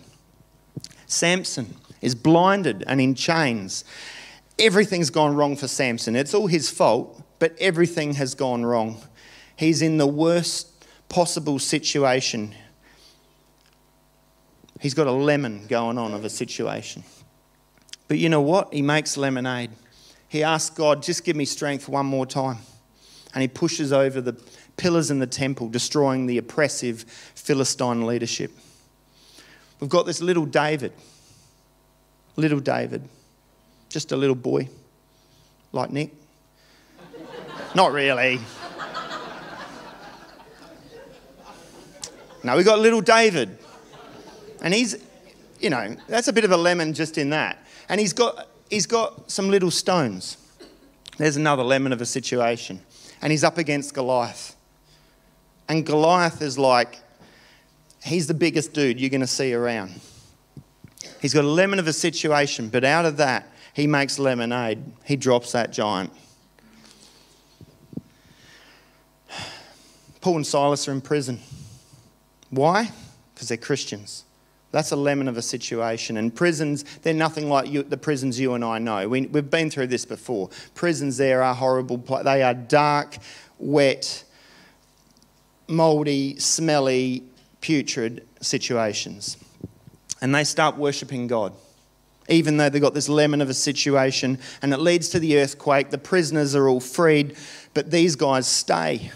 Samson 1.07 1.75
is 2.01 2.15
blinded 2.15 2.83
and 2.87 3.01
in 3.01 3.15
chains 3.15 3.83
everything's 4.61 5.09
gone 5.09 5.35
wrong 5.35 5.55
for 5.55 5.67
Samson. 5.67 6.15
It's 6.15 6.33
all 6.33 6.47
his 6.47 6.69
fault, 6.69 7.21
but 7.39 7.55
everything 7.59 8.13
has 8.13 8.35
gone 8.35 8.63
wrong. 8.63 9.01
He's 9.55 9.81
in 9.81 9.97
the 9.97 10.07
worst 10.07 10.85
possible 11.09 11.59
situation. 11.59 12.55
He's 14.79 14.93
got 14.93 15.07
a 15.07 15.11
lemon 15.11 15.67
going 15.67 15.97
on 15.97 16.13
of 16.13 16.23
a 16.23 16.29
situation. 16.29 17.03
But 18.07 18.17
you 18.19 18.29
know 18.29 18.41
what? 18.41 18.73
He 18.73 18.81
makes 18.81 19.17
lemonade. 19.17 19.71
He 20.29 20.43
asks 20.43 20.75
God, 20.75 21.03
just 21.03 21.23
give 21.23 21.35
me 21.35 21.45
strength 21.45 21.89
one 21.89 22.05
more 22.05 22.25
time. 22.25 22.59
And 23.33 23.41
he 23.41 23.47
pushes 23.47 23.91
over 23.91 24.21
the 24.21 24.33
pillars 24.77 25.11
in 25.11 25.19
the 25.19 25.27
temple, 25.27 25.69
destroying 25.69 26.25
the 26.25 26.37
oppressive 26.37 27.03
Philistine 27.35 28.05
leadership. 28.05 28.51
We've 29.79 29.89
got 29.89 30.05
this 30.05 30.21
little 30.21 30.45
David. 30.45 30.93
Little 32.35 32.59
David 32.59 33.07
just 33.91 34.11
a 34.11 34.17
little 34.17 34.35
boy 34.35 34.69
like 35.71 35.91
Nick. 35.91 36.13
Not 37.75 37.91
really. 37.91 38.39
No, 42.43 42.57
we 42.57 42.63
got 42.63 42.79
little 42.79 43.01
David. 43.01 43.57
And 44.63 44.73
he's, 44.73 44.97
you 45.59 45.69
know, 45.69 45.95
that's 46.07 46.27
a 46.27 46.33
bit 46.33 46.43
of 46.43 46.51
a 46.51 46.57
lemon 46.57 46.93
just 46.93 47.17
in 47.17 47.29
that. 47.29 47.57
And 47.87 47.99
he's 47.99 48.13
got, 48.13 48.47
he's 48.69 48.85
got 48.85 49.29
some 49.29 49.49
little 49.49 49.71
stones. 49.71 50.37
There's 51.17 51.37
another 51.37 51.63
lemon 51.63 51.93
of 51.93 52.01
a 52.01 52.05
situation. 52.05 52.81
And 53.21 53.31
he's 53.31 53.43
up 53.43 53.57
against 53.57 53.93
Goliath. 53.93 54.55
And 55.69 55.85
Goliath 55.85 56.41
is 56.41 56.57
like, 56.57 56.99
he's 58.03 58.27
the 58.27 58.33
biggest 58.33 58.73
dude 58.73 58.99
you're 58.99 59.09
going 59.09 59.21
to 59.21 59.27
see 59.27 59.53
around. 59.53 59.99
He's 61.21 61.33
got 61.33 61.43
a 61.43 61.47
lemon 61.47 61.77
of 61.77 61.87
a 61.87 61.93
situation, 61.93 62.69
but 62.69 62.83
out 62.83 63.05
of 63.05 63.17
that, 63.17 63.47
he 63.73 63.87
makes 63.87 64.19
lemonade. 64.19 64.83
He 65.05 65.15
drops 65.15 65.53
that 65.53 65.71
giant. 65.71 66.11
Paul 70.19 70.37
and 70.37 70.47
Silas 70.47 70.87
are 70.87 70.91
in 70.91 71.01
prison. 71.01 71.39
Why? 72.49 72.91
Because 73.33 73.47
they're 73.47 73.57
Christians. 73.57 74.23
That's 74.71 74.91
a 74.91 74.95
lemon 74.95 75.27
of 75.27 75.35
a 75.35 75.41
situation. 75.41 76.15
And 76.17 76.33
prisons, 76.33 76.83
they're 77.01 77.13
nothing 77.13 77.49
like 77.49 77.69
you, 77.69 77.83
the 77.83 77.97
prisons 77.97 78.39
you 78.39 78.53
and 78.53 78.63
I 78.63 78.79
know. 78.79 79.07
We, 79.09 79.27
have 79.33 79.49
been 79.49 79.69
through 79.69 79.87
this 79.87 80.05
before. 80.05 80.49
Prisons 80.75 81.17
there 81.17 81.43
are 81.43 81.55
horrible. 81.55 81.97
They 81.97 82.43
are 82.43 82.53
dark, 82.53 83.17
wet, 83.57 84.23
mouldy, 85.67 86.37
smelly, 86.39 87.23
putrid 87.59 88.27
situations. 88.41 89.37
And 90.21 90.33
they 90.33 90.43
start 90.43 90.77
worshipping 90.77 91.27
God. 91.27 91.53
Even 92.29 92.57
though 92.57 92.69
they've 92.69 92.81
got 92.81 92.93
this 92.93 93.09
lemon 93.09 93.41
of 93.41 93.49
a 93.49 93.53
situation 93.53 94.39
and 94.61 94.73
it 94.73 94.77
leads 94.77 95.09
to 95.09 95.19
the 95.19 95.37
earthquake, 95.37 95.89
the 95.89 95.97
prisoners 95.97 96.55
are 96.55 96.67
all 96.67 96.79
freed, 96.79 97.35
but 97.73 97.91
these 97.91 98.15
guys 98.15 98.47
stay. 98.47 99.11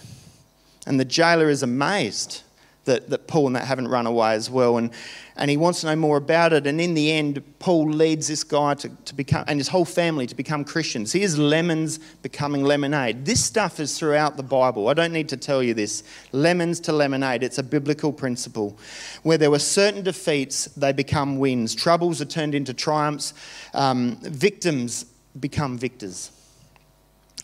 And 0.87 0.99
the 0.99 1.05
jailer 1.05 1.49
is 1.49 1.63
amazed 1.63 2.43
that, 2.85 3.09
that 3.09 3.27
Paul 3.27 3.47
and 3.47 3.55
that 3.55 3.65
haven't 3.65 3.87
run 3.87 4.07
away 4.07 4.33
as 4.33 4.49
well. 4.49 4.77
And, 4.77 4.91
and 5.35 5.51
he 5.51 5.57
wants 5.57 5.81
to 5.81 5.87
know 5.87 5.95
more 5.95 6.17
about 6.17 6.53
it. 6.53 6.65
And 6.65 6.79
in 6.79 6.93
the 6.93 7.11
end, 7.11 7.43
Paul 7.59 7.89
leads 7.89 8.27
this 8.27 8.43
guy 8.43 8.75
to, 8.75 8.89
to 8.89 9.15
become, 9.15 9.43
and 9.47 9.59
his 9.59 9.67
whole 9.67 9.85
family 9.85 10.27
to 10.27 10.35
become 10.35 10.63
Christians. 10.63 11.11
Here's 11.11 11.37
lemons 11.37 11.97
becoming 12.21 12.63
lemonade. 12.63 13.25
This 13.25 13.43
stuff 13.43 13.79
is 13.79 13.97
throughout 13.99 14.37
the 14.37 14.43
Bible. 14.43 14.87
I 14.87 14.93
don't 14.93 15.13
need 15.13 15.29
to 15.29 15.37
tell 15.37 15.61
you 15.61 15.73
this. 15.73 16.03
Lemons 16.31 16.79
to 16.81 16.93
lemonade, 16.93 17.43
it's 17.43 17.57
a 17.57 17.63
biblical 17.63 18.13
principle. 18.13 18.77
Where 19.23 19.37
there 19.37 19.51
were 19.51 19.59
certain 19.59 20.03
defeats, 20.03 20.65
they 20.65 20.93
become 20.93 21.37
wins. 21.37 21.75
Troubles 21.75 22.21
are 22.21 22.25
turned 22.25 22.55
into 22.55 22.73
triumphs. 22.73 23.33
Um, 23.73 24.17
victims 24.21 25.05
become 25.39 25.77
victors. 25.77 26.31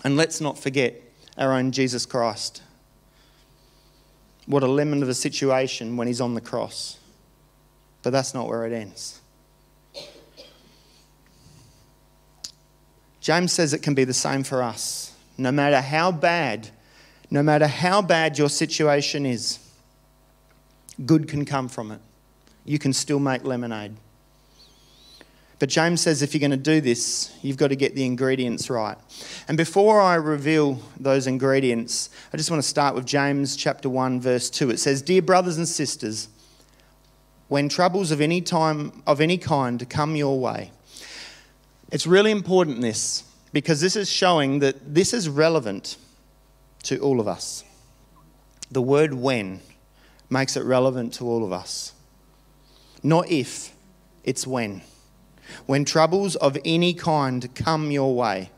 And 0.03 0.17
let's 0.17 0.41
not 0.41 0.57
forget 0.57 1.01
our 1.38 1.53
own 1.53 1.71
Jesus 1.71 2.05
Christ. 2.05 2.62
What 4.45 4.63
a 4.63 4.67
lemon 4.67 5.03
of 5.03 5.10
a 5.10 5.13
situation 5.13 5.98
when 5.98 6.07
he's 6.07 6.21
on 6.21 6.33
the 6.33 6.41
cross. 6.41 6.98
But 8.01 8.12
that's 8.12 8.33
not 8.33 8.48
where 8.48 8.65
it 8.65 8.74
ends. 8.74 9.19
James 13.19 13.53
says 13.53 13.74
it 13.74 13.83
can 13.83 13.93
be 13.93 14.03
the 14.03 14.13
same 14.13 14.43
for 14.43 14.63
us. 14.63 15.13
No 15.38 15.51
matter 15.51 15.79
how 15.79 16.12
bad, 16.12 16.69
no 17.29 17.43
matter 17.43 17.67
how 17.67 18.01
bad 18.01 18.38
your 18.38 18.50
situation 18.50 19.25
is, 19.25 19.60
good 21.05 21.27
can 21.27 21.45
come 21.45 21.67
from 21.67 21.91
it. 21.91 22.00
You 22.65 22.79
can 22.79 22.93
still 22.93 23.19
make 23.19 23.43
lemonade. 23.43 23.95
But 25.62 25.70
James 25.70 26.01
says 26.01 26.24
if 26.24 26.34
you're 26.34 26.39
going 26.39 26.50
to 26.50 26.58
do 26.58 26.82
this, 26.82 27.32
you've 27.44 27.56
got 27.56 27.68
to 27.68 27.75
get 27.75 27.94
the 27.94 28.03
ingredients 28.03 28.68
right. 28.68 28.98
And 29.48 29.56
before 29.56 30.01
I 30.01 30.15
reveal 30.15 30.80
those 31.00 31.27
ingredients, 31.27 32.10
I 32.34 32.38
just 32.38 32.50
want 32.50 32.63
to 32.63 32.68
start 32.68 32.96
with 32.96 33.06
James 33.06 33.56
chapter 33.56 33.88
1 33.88 34.20
verse 34.20 34.50
2. 34.50 34.72
It 34.72 34.80
says, 34.80 35.03
"Dear 35.03 35.22
brothers 35.22 35.58
and 35.58 35.68
sisters, 35.68 36.30
when 37.48 37.70
troubles 37.70 38.10
of 38.10 38.22
any 38.22 38.41
time 38.41 39.03
of 39.06 39.22
any 39.22 39.38
kind 39.38 39.88
come 39.88 40.15
your 40.15 40.39
way." 40.39 40.72
It's 41.91 42.08
really 42.08 42.32
important 42.32 42.82
this 42.82 43.24
because 43.53 43.82
this 43.82 43.96
is 43.96 44.10
showing 44.10 44.62
that 44.62 44.96
this 44.96 45.13
is 45.13 45.30
relevant 45.30 45.96
to 46.86 46.98
all 46.98 47.20
of 47.20 47.27
us. 47.27 47.63
The 48.72 48.82
word 48.82 49.13
when 49.13 49.60
makes 50.27 50.58
it 50.58 50.63
relevant 50.63 51.13
to 51.15 51.27
all 51.27 51.46
of 51.46 51.53
us. 51.53 51.94
Not 53.03 53.30
if, 53.30 53.75
it's 54.24 54.48
when. 54.48 54.82
When 55.65 55.86
troubles 55.86 56.36
of 56.36 56.58
any 56.65 56.93
kind 56.93 57.53
come 57.55 57.91
your 57.91 58.15
way, 58.15 58.51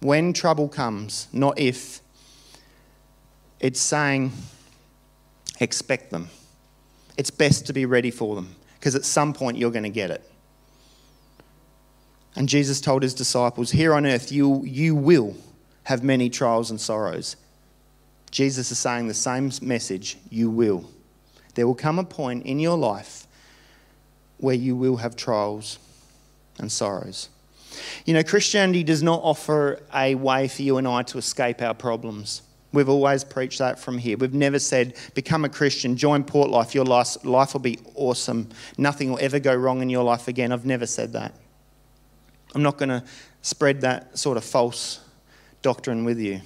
when 0.00 0.32
trouble 0.32 0.68
comes, 0.68 1.28
not 1.32 1.58
if, 1.58 2.00
it's 3.60 3.80
saying, 3.80 4.32
expect 5.60 6.10
them. 6.10 6.28
It's 7.16 7.30
best 7.30 7.66
to 7.66 7.72
be 7.72 7.86
ready 7.86 8.10
for 8.10 8.34
them 8.34 8.56
because 8.74 8.94
at 8.96 9.04
some 9.04 9.32
point 9.32 9.56
you're 9.56 9.70
going 9.70 9.84
to 9.84 9.90
get 9.90 10.10
it. 10.10 10.28
And 12.34 12.48
Jesus 12.48 12.80
told 12.80 13.02
his 13.02 13.14
disciples, 13.14 13.70
Here 13.70 13.94
on 13.94 14.06
earth 14.06 14.32
you, 14.32 14.64
you 14.64 14.94
will 14.94 15.36
have 15.84 16.02
many 16.02 16.30
trials 16.30 16.70
and 16.70 16.80
sorrows. 16.80 17.36
Jesus 18.30 18.72
is 18.72 18.78
saying 18.78 19.08
the 19.08 19.14
same 19.14 19.52
message 19.60 20.16
you 20.30 20.50
will. 20.50 20.88
There 21.54 21.66
will 21.66 21.74
come 21.74 21.98
a 21.98 22.04
point 22.04 22.46
in 22.46 22.58
your 22.58 22.78
life 22.78 23.26
where 24.38 24.54
you 24.54 24.74
will 24.74 24.96
have 24.96 25.14
trials 25.14 25.78
and 26.58 26.70
sorrows. 26.70 27.28
You 28.04 28.14
know, 28.14 28.22
Christianity 28.22 28.84
does 28.84 29.02
not 29.02 29.20
offer 29.22 29.80
a 29.94 30.14
way 30.14 30.48
for 30.48 30.62
you 30.62 30.78
and 30.78 30.86
I 30.86 31.02
to 31.04 31.18
escape 31.18 31.62
our 31.62 31.74
problems. 31.74 32.42
We've 32.72 32.88
always 32.88 33.22
preached 33.22 33.58
that 33.58 33.78
from 33.78 33.98
here. 33.98 34.16
We've 34.16 34.32
never 34.32 34.58
said, 34.58 34.94
become 35.14 35.44
a 35.44 35.48
Christian, 35.48 35.96
join 35.96 36.24
Port 36.24 36.48
Life, 36.48 36.74
your 36.74 36.84
life, 36.84 37.22
life 37.24 37.52
will 37.52 37.60
be 37.60 37.78
awesome. 37.94 38.48
Nothing 38.78 39.10
will 39.10 39.18
ever 39.20 39.38
go 39.38 39.54
wrong 39.54 39.82
in 39.82 39.90
your 39.90 40.04
life 40.04 40.26
again. 40.26 40.52
I've 40.52 40.64
never 40.64 40.86
said 40.86 41.12
that. 41.12 41.34
I'm 42.54 42.62
not 42.62 42.78
going 42.78 42.88
to 42.88 43.04
spread 43.42 43.82
that 43.82 44.16
sort 44.18 44.36
of 44.36 44.44
false 44.44 45.00
doctrine 45.60 46.04
with 46.04 46.18
you. 46.18 46.40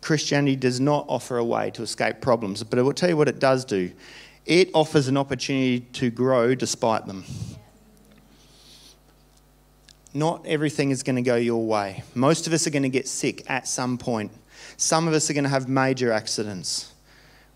Christianity 0.00 0.56
does 0.56 0.80
not 0.80 1.06
offer 1.08 1.38
a 1.38 1.44
way 1.44 1.70
to 1.70 1.82
escape 1.82 2.20
problems, 2.20 2.62
but 2.62 2.78
I 2.78 2.82
will 2.82 2.92
tell 2.92 3.08
you 3.08 3.16
what 3.16 3.28
it 3.28 3.38
does 3.38 3.64
do 3.64 3.90
it 4.46 4.70
offers 4.74 5.08
an 5.08 5.16
opportunity 5.16 5.80
to 5.80 6.10
grow 6.10 6.54
despite 6.54 7.06
them. 7.06 7.24
Not 10.12 10.46
everything 10.46 10.90
is 10.90 11.02
going 11.02 11.16
to 11.16 11.22
go 11.22 11.34
your 11.36 11.66
way. 11.66 12.04
Most 12.14 12.46
of 12.46 12.52
us 12.52 12.66
are 12.66 12.70
going 12.70 12.84
to 12.84 12.88
get 12.88 13.08
sick 13.08 13.48
at 13.50 13.66
some 13.66 13.98
point. 13.98 14.30
Some 14.76 15.08
of 15.08 15.14
us 15.14 15.28
are 15.28 15.32
going 15.32 15.44
to 15.44 15.50
have 15.50 15.68
major 15.68 16.12
accidents. 16.12 16.92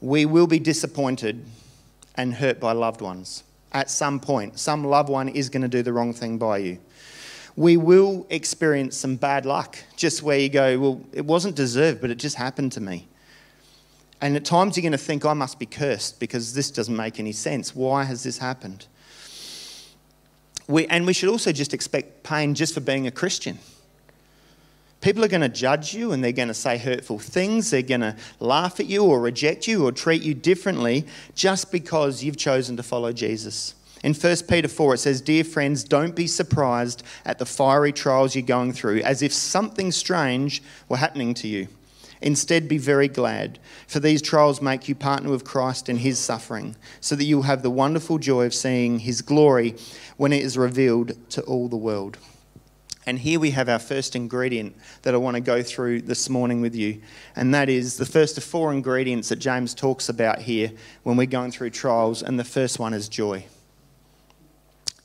We 0.00 0.26
will 0.26 0.46
be 0.46 0.58
disappointed 0.58 1.44
and 2.16 2.34
hurt 2.34 2.58
by 2.58 2.72
loved 2.72 3.00
ones 3.00 3.44
at 3.72 3.90
some 3.90 4.18
point. 4.18 4.58
Some 4.58 4.84
loved 4.84 5.08
one 5.08 5.28
is 5.28 5.48
going 5.48 5.62
to 5.62 5.68
do 5.68 5.82
the 5.82 5.92
wrong 5.92 6.12
thing 6.12 6.38
by 6.38 6.58
you. 6.58 6.78
We 7.54 7.76
will 7.76 8.26
experience 8.30 8.96
some 8.96 9.16
bad 9.16 9.44
luck, 9.44 9.78
just 9.96 10.22
where 10.22 10.38
you 10.38 10.48
go, 10.48 10.78
well, 10.78 11.00
it 11.12 11.24
wasn't 11.24 11.56
deserved, 11.56 12.00
but 12.00 12.10
it 12.10 12.16
just 12.16 12.36
happened 12.36 12.72
to 12.72 12.80
me. 12.80 13.08
And 14.20 14.34
at 14.36 14.44
times 14.44 14.76
you're 14.76 14.82
going 14.82 14.92
to 14.92 14.98
think, 14.98 15.24
I 15.24 15.32
must 15.32 15.58
be 15.58 15.66
cursed 15.66 16.18
because 16.18 16.54
this 16.54 16.70
doesn't 16.70 16.96
make 16.96 17.20
any 17.20 17.32
sense. 17.32 17.74
Why 17.74 18.04
has 18.04 18.22
this 18.22 18.38
happened? 18.38 18.86
We, 20.66 20.86
and 20.88 21.06
we 21.06 21.12
should 21.12 21.28
also 21.28 21.52
just 21.52 21.72
expect 21.72 22.24
pain 22.24 22.54
just 22.54 22.74
for 22.74 22.80
being 22.80 23.06
a 23.06 23.10
Christian. 23.10 23.58
People 25.00 25.24
are 25.24 25.28
going 25.28 25.42
to 25.42 25.48
judge 25.48 25.94
you 25.94 26.12
and 26.12 26.22
they're 26.22 26.32
going 26.32 26.48
to 26.48 26.54
say 26.54 26.76
hurtful 26.76 27.20
things. 27.20 27.70
They're 27.70 27.82
going 27.82 28.00
to 28.00 28.16
laugh 28.40 28.80
at 28.80 28.86
you 28.86 29.04
or 29.04 29.20
reject 29.20 29.68
you 29.68 29.86
or 29.86 29.92
treat 29.92 30.22
you 30.22 30.34
differently 30.34 31.06
just 31.34 31.70
because 31.70 32.22
you've 32.24 32.36
chosen 32.36 32.76
to 32.76 32.82
follow 32.82 33.12
Jesus. 33.12 33.74
In 34.02 34.14
1 34.14 34.36
Peter 34.48 34.68
4, 34.68 34.94
it 34.94 34.98
says, 34.98 35.20
Dear 35.20 35.44
friends, 35.44 35.84
don't 35.84 36.14
be 36.14 36.26
surprised 36.26 37.02
at 37.24 37.38
the 37.38 37.46
fiery 37.46 37.92
trials 37.92 38.34
you're 38.34 38.44
going 38.44 38.72
through, 38.72 39.00
as 39.00 39.22
if 39.22 39.32
something 39.32 39.90
strange 39.90 40.62
were 40.88 40.96
happening 40.96 41.34
to 41.34 41.48
you. 41.48 41.68
Instead, 42.20 42.68
be 42.68 42.78
very 42.78 43.08
glad, 43.08 43.58
for 43.86 44.00
these 44.00 44.20
trials 44.20 44.60
make 44.60 44.88
you 44.88 44.94
partner 44.94 45.30
with 45.30 45.44
Christ 45.44 45.88
in 45.88 45.98
his 45.98 46.18
suffering, 46.18 46.76
so 47.00 47.14
that 47.14 47.24
you'll 47.24 47.42
have 47.42 47.62
the 47.62 47.70
wonderful 47.70 48.18
joy 48.18 48.46
of 48.46 48.54
seeing 48.54 48.98
his 48.98 49.22
glory 49.22 49.76
when 50.16 50.32
it 50.32 50.42
is 50.42 50.58
revealed 50.58 51.12
to 51.30 51.42
all 51.42 51.68
the 51.68 51.76
world. 51.76 52.18
And 53.08 53.18
here 53.18 53.40
we 53.40 53.52
have 53.52 53.70
our 53.70 53.78
first 53.78 54.14
ingredient 54.14 54.76
that 55.00 55.14
I 55.14 55.16
want 55.16 55.36
to 55.36 55.40
go 55.40 55.62
through 55.62 56.02
this 56.02 56.28
morning 56.28 56.60
with 56.60 56.74
you. 56.74 57.00
And 57.36 57.54
that 57.54 57.70
is 57.70 57.96
the 57.96 58.04
first 58.04 58.36
of 58.36 58.44
four 58.44 58.70
ingredients 58.70 59.30
that 59.30 59.36
James 59.36 59.72
talks 59.72 60.10
about 60.10 60.40
here 60.40 60.72
when 61.04 61.16
we're 61.16 61.24
going 61.24 61.50
through 61.50 61.70
trials. 61.70 62.22
And 62.22 62.38
the 62.38 62.44
first 62.44 62.78
one 62.78 62.92
is 62.92 63.08
joy. 63.08 63.46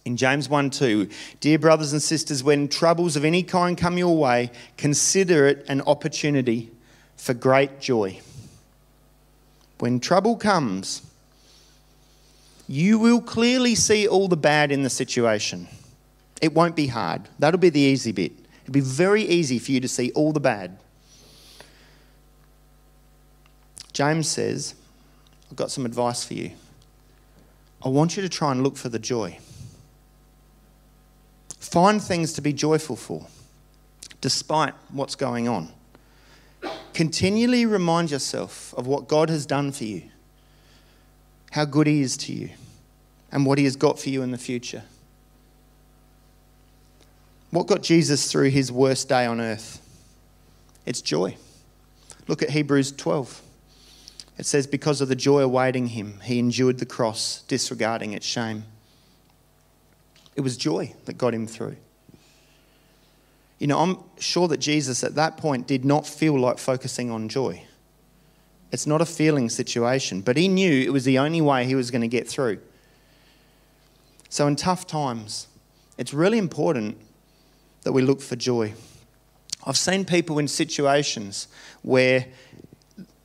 In 0.04 0.18
James 0.18 0.50
1 0.50 0.70
2, 0.72 1.08
dear 1.40 1.58
brothers 1.58 1.94
and 1.94 2.02
sisters, 2.02 2.44
when 2.44 2.68
troubles 2.68 3.16
of 3.16 3.24
any 3.24 3.42
kind 3.42 3.78
come 3.78 3.98
your 3.98 4.18
way, 4.18 4.52
consider 4.76 5.48
it 5.48 5.66
an 5.70 5.80
opportunity 5.84 6.72
for 7.24 7.34
great 7.34 7.80
joy. 7.80 8.20
When 9.80 10.02
trouble 10.02 10.36
comes, 10.36 11.04
you 12.68 13.00
will 13.00 13.22
clearly 13.22 13.76
see 13.76 14.06
all 14.06 14.28
the 14.28 14.36
bad 14.36 14.74
in 14.74 14.84
the 14.84 14.90
situation. 14.90 15.70
It 16.42 16.54
won't 16.54 16.76
be 16.76 16.88
hard. 16.88 17.30
That'll 17.40 17.62
be 17.62 17.70
the 17.70 17.80
easy 17.80 18.12
bit. 18.12 18.34
It'll 18.64 18.74
be 18.74 18.82
very 18.82 19.24
easy 19.24 19.58
for 19.58 19.72
you 19.72 19.80
to 19.80 19.88
see 19.88 20.12
all 20.12 20.34
the 20.34 20.42
bad. 20.42 20.78
James 23.94 24.28
says, 24.28 24.76
I've 25.50 25.56
got 25.56 25.72
some 25.72 25.86
advice 25.86 26.26
for 26.26 26.34
you. 26.34 26.52
I 27.86 27.88
want 27.88 28.18
you 28.18 28.22
to 28.22 28.28
try 28.28 28.52
and 28.52 28.64
look 28.64 28.76
for 28.76 28.90
the 28.90 29.00
joy. 29.00 29.38
Find 31.58 32.04
things 32.04 32.34
to 32.34 32.42
be 32.42 32.52
joyful 32.52 32.98
for, 32.98 33.26
despite 34.20 34.74
what's 34.92 35.16
going 35.16 35.48
on. 35.48 35.72
Continually 36.94 37.66
remind 37.66 38.12
yourself 38.12 38.74
of 38.78 38.88
what 38.88 39.08
God 39.08 39.30
has 39.30 39.46
done 39.46 39.72
for 39.72 39.84
you, 39.84 40.04
how 41.52 41.66
good 41.66 41.88
He 41.88 42.02
is 42.02 42.16
to 42.18 42.34
you, 42.34 42.50
and 43.32 43.46
what 43.46 43.58
He 43.58 43.64
has 43.64 43.76
got 43.76 44.00
for 44.00 44.10
you 44.10 44.22
in 44.22 44.32
the 44.32 44.38
future. 44.38 44.84
What 47.52 47.68
got 47.68 47.82
Jesus 47.82 48.32
through 48.32 48.50
His 48.50 48.72
worst 48.72 49.10
day 49.10 49.26
on 49.26 49.42
earth? 49.42 49.80
It's 50.86 51.02
joy. 51.02 51.38
Look 52.28 52.42
at 52.42 52.52
Hebrews 52.52 52.92
12. 52.94 53.42
It 54.38 54.46
says, 54.46 54.68
Because 54.68 55.02
of 55.02 55.08
the 55.08 55.16
joy 55.16 55.42
awaiting 55.42 55.88
him, 55.88 56.20
he 56.24 56.40
endured 56.40 56.80
the 56.80 56.86
cross, 56.86 57.44
disregarding 57.48 58.14
its 58.14 58.26
shame. 58.26 58.66
It 60.36 60.42
was 60.42 60.58
joy 60.58 60.94
that 61.06 61.18
got 61.18 61.34
him 61.34 61.48
through. 61.48 61.76
You 63.64 63.68
know, 63.68 63.80
I'm 63.80 63.98
sure 64.20 64.50
that 64.50 64.58
Jesus 64.58 65.06
at 65.06 65.16
that 65.16 65.38
point 65.38 65.68
did 65.68 65.86
not 65.86 66.06
feel 66.06 66.38
like 66.38 66.58
focusing 66.58 67.10
on 67.10 67.30
joy. 67.30 67.64
It's 68.74 68.86
not 68.86 69.00
a 69.00 69.06
feeling 69.06 69.48
situation, 69.48 70.20
but 70.20 70.36
he 70.36 70.50
knew 70.50 70.82
it 70.82 70.92
was 70.92 71.06
the 71.06 71.18
only 71.18 71.40
way 71.40 71.64
he 71.64 71.74
was 71.74 71.90
going 71.90 72.02
to 72.02 72.10
get 72.10 72.28
through. 72.28 72.60
So, 74.28 74.48
in 74.48 74.58
tough 74.58 74.86
times, 74.86 75.48
it's 75.98 76.14
really 76.14 76.40
important 76.40 76.98
that 77.84 77.94
we 77.94 78.02
look 78.02 78.20
for 78.20 78.36
joy. 78.36 78.74
I've 79.66 79.78
seen 79.78 80.04
people 80.04 80.40
in 80.40 80.50
situations 80.50 81.48
where 81.84 82.26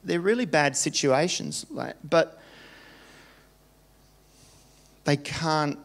they're 0.04 0.20
really 0.20 0.46
bad 0.46 0.76
situations, 0.76 1.66
but 2.04 2.40
they 5.02 5.16
can't 5.16 5.80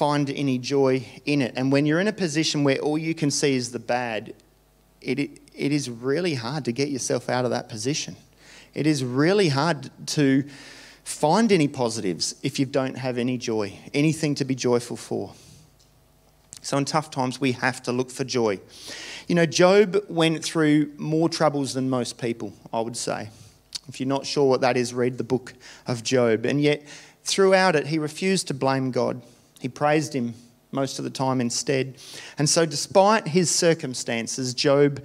find 0.00 0.30
any 0.30 0.56
joy 0.56 1.04
in 1.26 1.42
it. 1.42 1.52
And 1.56 1.70
when 1.70 1.84
you're 1.84 2.00
in 2.00 2.08
a 2.08 2.12
position 2.26 2.64
where 2.64 2.78
all 2.78 2.96
you 2.96 3.14
can 3.14 3.30
see 3.30 3.54
is 3.54 3.70
the 3.70 3.78
bad, 3.78 4.32
it, 5.02 5.18
it, 5.18 5.72
is 5.72 5.90
really 5.90 6.32
hard 6.32 6.64
to 6.64 6.72
get 6.72 6.88
yourself 6.88 7.28
out 7.28 7.44
of 7.44 7.50
that 7.50 7.68
position. 7.68 8.16
It 8.72 8.86
is 8.86 9.04
really 9.04 9.48
hard 9.48 9.90
to 10.16 10.44
find 11.04 11.52
any 11.52 11.68
positives 11.68 12.34
if 12.42 12.58
you 12.58 12.64
don't 12.64 12.96
have 12.96 13.18
any 13.18 13.36
joy, 13.36 13.74
anything 13.92 14.34
to 14.36 14.44
be 14.46 14.54
joyful 14.54 14.96
for. 14.96 15.34
So, 16.62 16.78
in 16.78 16.86
tough 16.86 17.10
times, 17.10 17.38
we 17.38 17.52
have 17.52 17.82
to 17.82 17.92
look 17.92 18.10
for 18.10 18.24
joy. 18.24 18.58
You 19.28 19.34
know, 19.34 19.44
Job 19.44 20.02
went 20.08 20.42
through 20.42 20.94
more 20.96 21.28
troubles 21.28 21.74
than 21.74 21.90
most 21.90 22.16
people, 22.16 22.54
I 22.72 22.80
would 22.80 22.96
say. 22.96 23.28
If 23.86 24.00
you're 24.00 24.08
not 24.08 24.24
sure 24.24 24.48
what 24.48 24.62
that 24.62 24.78
is, 24.78 24.94
read 24.94 25.18
the 25.18 25.24
book 25.24 25.52
of 25.86 26.02
Job. 26.02 26.46
And 26.46 26.58
yet, 26.58 26.88
throughout 27.22 27.76
it, 27.76 27.88
he 27.88 27.98
refused 27.98 28.48
to 28.48 28.54
blame 28.54 28.92
God. 28.92 29.20
He 29.60 29.68
praised 29.68 30.14
him 30.14 30.34
most 30.72 30.98
of 30.98 31.04
the 31.04 31.10
time 31.10 31.40
instead. 31.40 31.96
And 32.38 32.48
so, 32.48 32.66
despite 32.66 33.28
his 33.28 33.54
circumstances, 33.54 34.54
Job 34.54 35.04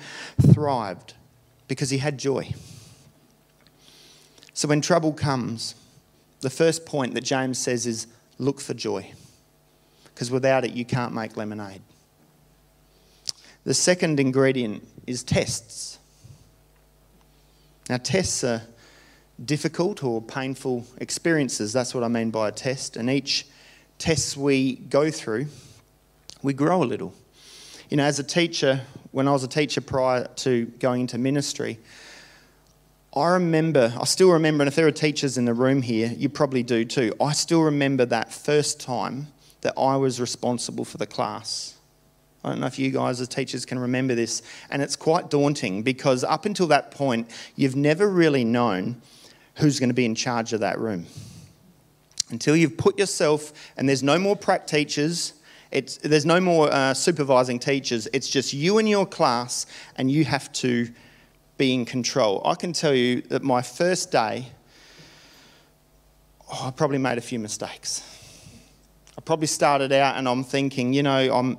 thrived 0.54 1.14
because 1.68 1.90
he 1.90 1.98
had 1.98 2.18
joy. 2.18 2.54
So, 4.54 4.68
when 4.68 4.82
trouble 4.82 5.14
comes, 5.14 5.76
the 6.42 6.50
first 6.50 6.86
point 6.86 7.14
that 7.14 7.24
James 7.24 7.58
says 7.58 7.86
is 7.86 8.08
look 8.38 8.62
for 8.62 8.74
joy 8.74 9.12
because 10.06 10.32
without 10.32 10.64
it, 10.64 10.72
you 10.72 10.86
can't 10.86 11.14
make 11.14 11.36
lemonade. 11.36 11.82
The 13.66 13.74
second 13.74 14.20
ingredient 14.20 14.88
is 15.06 15.24
tests. 15.24 16.00
Now, 17.90 17.98
tests 17.98 18.44
are 18.44 18.62
difficult 19.44 20.04
or 20.04 20.22
painful 20.22 20.86
experiences. 20.98 21.74
That's 21.74 21.94
what 21.94 22.04
I 22.04 22.08
mean 22.08 22.32
by 22.32 22.48
a 22.48 22.52
test. 22.52 22.96
And 22.96 23.10
each 23.10 23.46
test 23.98 24.38
we 24.38 24.76
go 24.76 25.10
through, 25.12 25.48
we 26.42 26.54
grow 26.54 26.84
a 26.84 26.86
little. 26.86 27.14
You 27.90 27.98
know, 27.98 28.04
as 28.04 28.20
a 28.20 28.24
teacher, 28.24 28.82
when 29.12 29.28
I 29.28 29.32
was 29.32 29.44
a 29.44 29.48
teacher 29.48 29.82
prior 29.82 30.28
to 30.38 30.66
going 30.80 31.02
into 31.02 31.18
ministry, 31.18 31.80
I 33.16 33.30
remember, 33.30 33.94
I 34.00 34.04
still 34.06 34.32
remember, 34.32 34.64
and 34.64 34.68
if 34.68 34.76
there 34.76 34.88
are 34.88 34.92
teachers 34.92 35.38
in 35.38 35.46
the 35.46 35.54
room 35.54 35.82
here, 35.82 36.12
you 36.18 36.28
probably 36.28 36.64
do 36.64 36.84
too. 36.84 37.14
I 37.22 37.32
still 37.32 37.62
remember 37.62 38.06
that 38.06 38.34
first 38.34 38.82
time 38.82 39.28
that 39.62 39.74
I 39.78 39.96
was 39.96 40.20
responsible 40.20 40.84
for 40.84 40.98
the 40.98 41.08
class. 41.08 41.76
I 42.44 42.50
don't 42.50 42.60
know 42.60 42.68
if 42.68 42.78
you 42.78 42.92
guys 42.92 43.22
as 43.22 43.28
teachers 43.28 43.66
can 43.66 43.80
remember 43.80 44.14
this, 44.16 44.42
and 44.70 44.82
it's 44.82 44.96
quite 44.96 45.30
daunting 45.30 45.82
because 45.82 46.24
up 46.24 46.46
until 46.46 46.68
that 46.68 46.92
point, 46.92 47.30
you've 47.56 47.76
never 47.76 48.10
really 48.10 48.44
known 48.44 49.02
who's 49.56 49.80
going 49.80 49.90
to 49.90 49.96
be 49.96 50.06
in 50.06 50.14
charge 50.14 50.54
of 50.54 50.60
that 50.60 50.78
room. 50.78 51.06
Until 52.30 52.56
you've 52.56 52.78
put 52.78 52.98
yourself, 52.98 53.54
and 53.78 53.88
there's 53.88 54.04
no 54.04 54.18
more 54.18 54.36
prac 54.36 54.66
teachers, 54.66 55.34
it's, 55.72 55.98
there's 55.98 56.26
no 56.26 56.40
more 56.40 56.72
uh, 56.72 56.94
supervising 56.94 57.60
teachers, 57.60 58.08
it's 58.14 58.30
just 58.30 58.54
you 58.54 58.78
and 58.78 58.90
your 58.90 59.06
class, 59.06 59.66
and 59.98 60.10
you 60.10 60.26
have 60.26 60.52
to 60.54 60.90
be 61.58 61.74
in 61.74 61.86
control. 61.86 62.42
I 62.46 62.56
can 62.56 62.74
tell 62.74 62.94
you 62.94 63.22
that 63.24 63.44
my 63.44 63.62
first 63.62 64.12
day, 64.12 64.48
oh, 66.52 66.68
I 66.68 66.72
probably 66.72 66.98
made 66.98 67.18
a 67.18 67.22
few 67.22 67.40
mistakes. 67.40 68.04
I 69.18 69.22
probably 69.22 69.48
started 69.48 69.92
out 69.94 70.18
and 70.18 70.28
I'm 70.28 70.44
thinking, 70.44 70.94
you 70.94 71.04
know, 71.04 71.34
I'm 71.34 71.58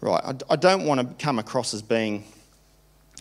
right, 0.00 0.22
I, 0.24 0.34
I 0.50 0.56
don't 0.56 0.84
want 0.84 1.00
to 1.00 1.24
come 1.24 1.38
across 1.38 1.72
as 1.72 1.80
being 1.80 2.24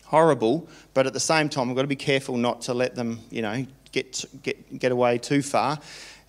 horrible, 0.04 0.68
but 0.94 1.08
at 1.08 1.14
the 1.14 1.20
same 1.20 1.50
time, 1.50 1.70
I've 1.70 1.76
got 1.76 1.84
to 1.84 1.88
be 1.88 1.96
careful 1.96 2.38
not 2.38 2.62
to 2.62 2.74
let 2.74 2.96
them, 2.96 3.20
you 3.32 3.42
know, 3.42 3.66
get, 3.92 4.26
get, 4.44 4.80
get 4.80 4.92
away 4.92 5.18
too 5.18 5.42
far. 5.42 5.80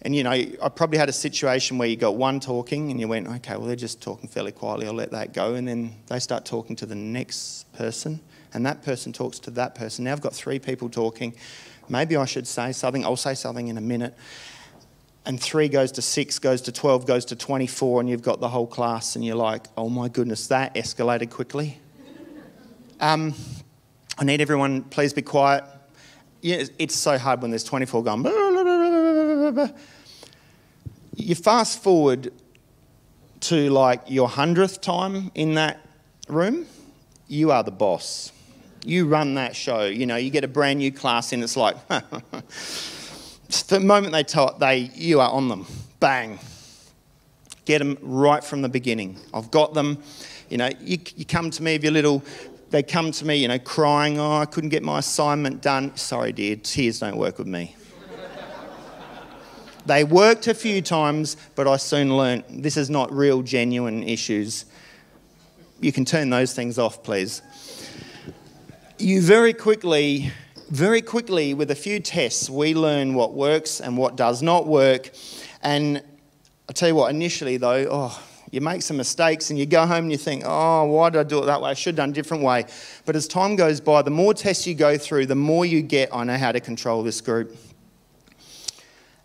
And, 0.07 0.15
you 0.15 0.23
know, 0.23 0.31
I 0.31 0.69
probably 0.69 0.99
had 0.99 1.09
a 1.09 1.13
situation 1.13 1.79
where 1.79 1.89
you 1.89 1.97
got 1.97 2.15
one 2.15 2.39
talking 2.39 2.93
and 2.93 3.01
you 3.01 3.09
went, 3.09 3.27
okay, 3.27 3.57
well, 3.57 3.67
they're 3.67 3.75
just 3.75 4.01
talking 4.01 4.29
fairly 4.29 4.53
quietly, 4.53 4.87
I'll 4.87 4.93
let 4.93 5.11
that 5.11 5.35
go. 5.35 5.55
And 5.55 5.67
then 5.67 5.97
they 6.07 6.21
start 6.21 6.45
talking 6.45 6.77
to 6.77 6.87
the 6.87 6.95
next 6.95 7.65
person, 7.73 8.21
and 8.55 8.65
that 8.65 8.85
person 8.85 9.13
talks 9.13 9.41
to 9.41 9.51
that 9.51 9.75
person. 9.75 10.05
Now 10.05 10.13
I've 10.13 10.21
got 10.21 10.33
three 10.33 10.61
people 10.61 10.89
talking. 10.89 11.35
Maybe 11.89 12.17
I 12.17 12.25
should 12.25 12.47
say 12.47 12.71
something. 12.71 13.05
I'll 13.05 13.17
say 13.17 13.35
something 13.35 13.67
in 13.67 13.79
a 13.79 13.81
minute 13.81 14.15
and 15.25 15.41
three 15.41 15.69
goes 15.69 15.91
to 15.91 16.03
six, 16.03 16.39
goes 16.39 16.61
to 16.63 16.71
12, 16.71 17.05
goes 17.05 17.25
to 17.25 17.35
24, 17.35 18.01
and 18.01 18.09
you've 18.09 18.23
got 18.23 18.39
the 18.39 18.49
whole 18.49 18.69
class, 18.69 19.17
and 19.17 19.25
you're 19.25 19.35
like, 19.35 19.67
oh 19.77 19.89
my 19.89 20.09
goodness, 20.09 20.47
that 20.47 20.73
escalated 20.77 21.31
quickly. 21.31 21.81
Um, 23.01 23.35
I 24.17 24.25
need 24.25 24.41
everyone, 24.41 24.85
please 24.85 25.13
be 25.13 25.21
quiet. 25.21 25.65
Yeah, 26.41 26.65
it's 26.79 26.95
so 26.95 27.19
hard 27.19 27.43
when 27.43 27.51
there's 27.51 27.65
24 27.65 28.05
going. 28.05 28.23
Blah, 28.23 28.33
blah, 28.33 29.51
blah, 29.51 29.69
you 31.17 31.35
fast 31.35 31.83
forward 31.83 32.33
to 33.41 33.71
like 33.71 34.03
your 34.07 34.29
hundredth 34.29 34.81
time 34.81 35.31
in 35.35 35.55
that 35.55 35.81
room, 36.29 36.67
you 37.27 37.51
are 37.51 37.63
the 37.63 37.71
boss. 37.71 38.33
You 38.85 39.07
run 39.07 39.35
that 39.35 39.57
show. 39.57 39.85
You 39.85 40.07
know, 40.07 40.17
you 40.17 40.31
get 40.31 40.45
a 40.45 40.49
brand 40.49 40.79
new 40.79 40.93
class 40.93 41.33
in, 41.33 41.43
it's 41.43 41.57
like, 41.57 41.77
the 41.89 43.81
moment 43.81 44.13
they 44.13 44.23
taught, 44.23 44.61
they 44.61 44.91
you 44.95 45.21
are 45.21 45.31
on 45.31 45.49
them. 45.49 45.67
Bang. 45.99 46.39
Get 47.65 47.79
them 47.79 47.99
right 48.01 48.45
from 48.45 48.63
the 48.63 48.69
beginning. 48.69 49.19
I've 49.35 49.51
got 49.51 49.75
them. 49.75 49.99
You 50.49 50.59
know, 50.59 50.71
you, 50.81 50.99
you 51.17 51.25
come 51.25 51.51
to 51.51 51.63
me 51.63 51.75
if 51.75 51.83
you're 51.83 51.93
little. 51.93 52.23
They 52.71 52.83
come 52.83 53.11
to 53.13 53.25
me, 53.25 53.37
you 53.37 53.49
know, 53.49 53.59
crying. 53.59 54.19
Oh, 54.19 54.39
I 54.39 54.45
couldn't 54.45 54.71
get 54.71 54.83
my 54.83 54.99
assignment 54.99 55.63
done. 55.63 55.97
Sorry, 55.97 56.33
dear, 56.33 56.57
tears 56.57 57.01
don't 57.01 57.17
work 57.17 57.39
with 57.39 57.47
me. 57.47 57.76
They 59.87 60.05
worked 60.05 60.47
a 60.47 60.55
few 60.55 60.83
times, 60.83 61.37
but 61.55 61.67
I 61.67 61.77
soon 61.77 62.17
learnt 62.17 62.63
this 62.63 62.77
is 62.77 62.91
not 62.91 63.13
real, 63.13 63.43
genuine 63.43 64.03
issues. 64.03 64.65
You 65.81 65.93
can 65.93 66.05
turn 66.05 66.31
those 66.31 66.55
things 66.55 66.79
off, 66.79 67.03
please. 67.03 67.43
You 68.99 69.21
very 69.21 69.53
quickly 69.53 70.33
very 70.71 71.01
quickly, 71.01 71.55
with 71.55 71.71
a 71.71 71.77
few 71.77 72.01
tests, 72.01 72.51
we 72.51 72.75
learn 72.75 73.15
what 73.15 73.35
works 73.35 73.81
and 73.81 73.97
what 73.97 74.17
does 74.17 74.43
not 74.43 74.67
work. 74.67 75.11
And 75.63 76.03
I 76.69 76.73
tell 76.73 76.89
you 76.89 76.95
what, 76.97 77.11
initially 77.11 77.57
though, 77.57 77.87
oh, 77.89 78.23
you 78.51 78.61
make 78.61 78.83
some 78.83 78.97
mistakes 78.97 79.51
and 79.51 79.59
you 79.59 79.67
go 79.67 79.87
home 79.87 80.05
and 80.05 80.13
you 80.13 80.19
think, 80.19 80.43
oh, 80.45 80.85
why 80.87 81.11
did 81.11 81.21
I 81.21 81.23
do 81.23 81.43
it 81.43 81.47
that 81.47 81.61
way? 81.61 81.71
I 81.71 81.75
should 81.75 81.95
have 81.95 81.97
done 81.97 82.11
a 82.11 82.13
different 82.13 82.43
way. 82.43 82.65
But 83.05 83.15
as 83.15 83.29
time 83.29 83.55
goes 83.55 83.81
by, 83.81 84.03
the 84.03 84.11
more 84.11 84.35
tests 84.35 84.67
you 84.67 84.75
go 84.75 84.99
through, 84.99 85.27
the 85.27 85.37
more 85.37 85.65
you 85.65 85.83
get, 85.83 86.13
I 86.13 86.25
know 86.25 86.37
how 86.37 86.53
to 86.53 86.61
control 86.61 87.03
this 87.05 87.21
group. 87.21 87.57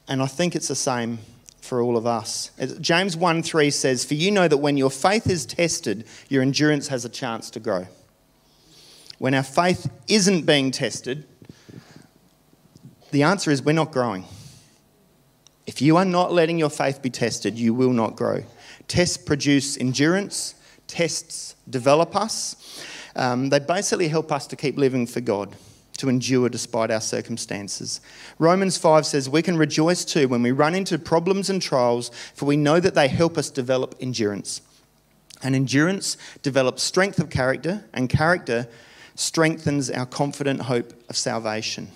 And 0.07 0.21
I 0.21 0.27
think 0.27 0.55
it's 0.55 0.67
the 0.67 0.75
same 0.75 1.19
for 1.61 1.81
all 1.81 1.95
of 1.95 2.05
us. 2.05 2.51
James 2.81 3.15
1 3.15 3.43
3 3.43 3.69
says, 3.69 4.03
For 4.03 4.15
you 4.15 4.31
know 4.31 4.47
that 4.47 4.57
when 4.57 4.77
your 4.77 4.91
faith 4.91 5.29
is 5.29 5.45
tested, 5.45 6.05
your 6.27 6.41
endurance 6.41 6.89
has 6.89 7.05
a 7.05 7.09
chance 7.09 7.49
to 7.51 7.59
grow. 7.59 7.87
When 9.19 9.33
our 9.33 9.43
faith 9.43 9.89
isn't 10.07 10.45
being 10.45 10.71
tested, 10.71 11.25
the 13.11 13.23
answer 13.23 13.51
is 13.51 13.61
we're 13.61 13.73
not 13.73 13.91
growing. 13.91 14.25
If 15.67 15.81
you 15.81 15.97
are 15.97 16.05
not 16.05 16.33
letting 16.33 16.57
your 16.57 16.69
faith 16.69 17.01
be 17.01 17.09
tested, 17.09 17.57
you 17.57 17.73
will 17.73 17.93
not 17.93 18.15
grow. 18.15 18.43
Tests 18.87 19.17
produce 19.17 19.77
endurance, 19.77 20.55
tests 20.87 21.55
develop 21.69 22.15
us. 22.15 22.83
Um, 23.15 23.49
they 23.49 23.59
basically 23.59 24.07
help 24.07 24.31
us 24.31 24.47
to 24.47 24.55
keep 24.55 24.77
living 24.77 25.05
for 25.05 25.21
God, 25.21 25.55
to 26.01 26.09
endure 26.09 26.49
despite 26.49 26.89
our 26.89 26.99
circumstances. 26.99 28.01
Romans 28.39 28.75
5 28.75 29.05
says, 29.05 29.29
We 29.29 29.43
can 29.43 29.55
rejoice 29.55 30.03
too 30.03 30.27
when 30.27 30.41
we 30.41 30.51
run 30.51 30.73
into 30.73 30.97
problems 30.97 31.47
and 31.47 31.61
trials, 31.61 32.09
for 32.33 32.45
we 32.45 32.57
know 32.57 32.79
that 32.79 32.95
they 32.95 33.07
help 33.07 33.37
us 33.37 33.51
develop 33.51 33.93
endurance. 34.01 34.61
And 35.43 35.53
endurance 35.55 36.17
develops 36.41 36.81
strength 36.81 37.19
of 37.19 37.29
character, 37.29 37.85
and 37.93 38.09
character 38.09 38.67
strengthens 39.13 39.91
our 39.91 40.07
confident 40.07 40.63
hope 40.63 40.91
of 41.07 41.15
salvation. 41.15 41.91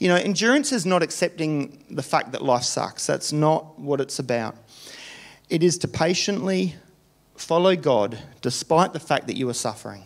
You 0.00 0.08
know, 0.08 0.16
endurance 0.16 0.72
is 0.72 0.84
not 0.84 1.04
accepting 1.04 1.84
the 1.88 2.02
fact 2.02 2.32
that 2.32 2.42
life 2.42 2.64
sucks. 2.64 3.06
That's 3.06 3.32
not 3.32 3.78
what 3.78 4.00
it's 4.00 4.18
about. 4.18 4.56
It 5.48 5.62
is 5.62 5.78
to 5.78 5.88
patiently 5.88 6.74
follow 7.36 7.76
God 7.76 8.18
despite 8.42 8.92
the 8.92 9.00
fact 9.00 9.28
that 9.28 9.36
you 9.36 9.48
are 9.48 9.54
suffering. 9.54 10.02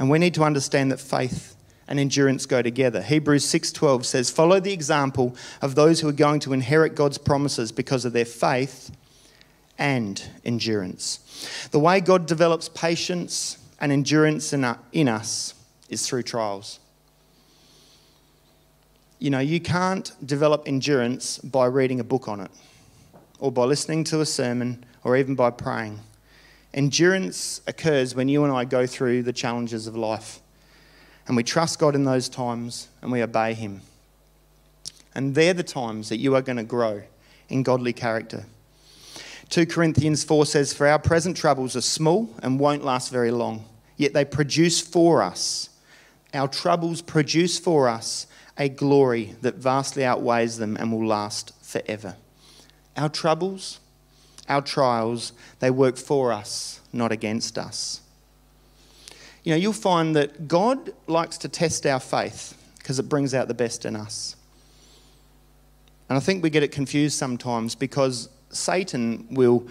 And 0.00 0.08
we 0.08 0.18
need 0.18 0.34
to 0.34 0.44
understand 0.44 0.90
that 0.90 0.98
faith 0.98 1.54
and 1.86 2.00
endurance 2.00 2.46
go 2.46 2.62
together. 2.62 3.02
Hebrews 3.02 3.44
6:12 3.44 4.06
says, 4.06 4.30
"Follow 4.30 4.58
the 4.58 4.72
example 4.72 5.36
of 5.60 5.74
those 5.74 6.00
who 6.00 6.08
are 6.08 6.12
going 6.12 6.40
to 6.40 6.54
inherit 6.54 6.94
God's 6.94 7.18
promises 7.18 7.70
because 7.70 8.06
of 8.06 8.14
their 8.14 8.24
faith 8.24 8.90
and 9.78 10.22
endurance." 10.42 11.18
The 11.70 11.78
way 11.78 12.00
God 12.00 12.24
develops 12.24 12.70
patience 12.70 13.58
and 13.78 13.92
endurance 13.92 14.54
in 14.54 15.08
us 15.08 15.54
is 15.90 16.06
through 16.06 16.22
trials. 16.22 16.78
You 19.18 19.28
know, 19.28 19.40
you 19.40 19.60
can't 19.60 20.12
develop 20.24 20.62
endurance 20.64 21.36
by 21.38 21.66
reading 21.66 22.00
a 22.00 22.04
book 22.04 22.26
on 22.26 22.40
it, 22.40 22.50
or 23.38 23.52
by 23.52 23.64
listening 23.64 24.04
to 24.04 24.22
a 24.22 24.26
sermon, 24.26 24.82
or 25.04 25.14
even 25.16 25.34
by 25.34 25.50
praying. 25.50 26.00
Endurance 26.72 27.60
occurs 27.66 28.14
when 28.14 28.28
you 28.28 28.44
and 28.44 28.52
I 28.52 28.64
go 28.64 28.86
through 28.86 29.24
the 29.24 29.32
challenges 29.32 29.86
of 29.86 29.96
life 29.96 30.40
and 31.26 31.36
we 31.36 31.42
trust 31.42 31.78
God 31.78 31.94
in 31.94 32.04
those 32.04 32.28
times 32.28 32.88
and 33.02 33.10
we 33.10 33.22
obey 33.22 33.54
Him. 33.54 33.82
And 35.14 35.34
they're 35.34 35.54
the 35.54 35.62
times 35.62 36.08
that 36.08 36.18
you 36.18 36.34
are 36.36 36.42
going 36.42 36.56
to 36.56 36.64
grow 36.64 37.02
in 37.48 37.62
godly 37.62 37.92
character. 37.92 38.46
2 39.48 39.66
Corinthians 39.66 40.22
4 40.22 40.46
says, 40.46 40.72
For 40.72 40.86
our 40.86 41.00
present 41.00 41.36
troubles 41.36 41.74
are 41.74 41.80
small 41.80 42.30
and 42.42 42.60
won't 42.60 42.84
last 42.84 43.10
very 43.10 43.32
long, 43.32 43.64
yet 43.96 44.12
they 44.12 44.24
produce 44.24 44.80
for 44.80 45.22
us, 45.22 45.70
our 46.32 46.46
troubles 46.46 47.02
produce 47.02 47.58
for 47.58 47.88
us 47.88 48.28
a 48.56 48.68
glory 48.68 49.34
that 49.40 49.56
vastly 49.56 50.04
outweighs 50.04 50.58
them 50.58 50.76
and 50.76 50.92
will 50.92 51.06
last 51.06 51.52
forever. 51.64 52.14
Our 52.96 53.08
troubles 53.08 53.80
our 54.50 54.60
trials, 54.60 55.32
they 55.60 55.70
work 55.70 55.96
for 55.96 56.32
us, 56.32 56.80
not 56.92 57.12
against 57.12 57.56
us. 57.56 58.00
You 59.44 59.52
know, 59.52 59.56
you'll 59.56 59.72
find 59.72 60.14
that 60.16 60.48
God 60.48 60.92
likes 61.06 61.38
to 61.38 61.48
test 61.48 61.86
our 61.86 62.00
faith 62.00 62.56
because 62.78 62.98
it 62.98 63.08
brings 63.08 63.32
out 63.32 63.48
the 63.48 63.54
best 63.54 63.84
in 63.84 63.96
us. 63.96 64.36
And 66.08 66.16
I 66.16 66.20
think 66.20 66.42
we 66.42 66.50
get 66.50 66.62
it 66.62 66.72
confused 66.72 67.16
sometimes 67.16 67.74
because 67.74 68.28
Satan 68.50 69.26
will 69.30 69.66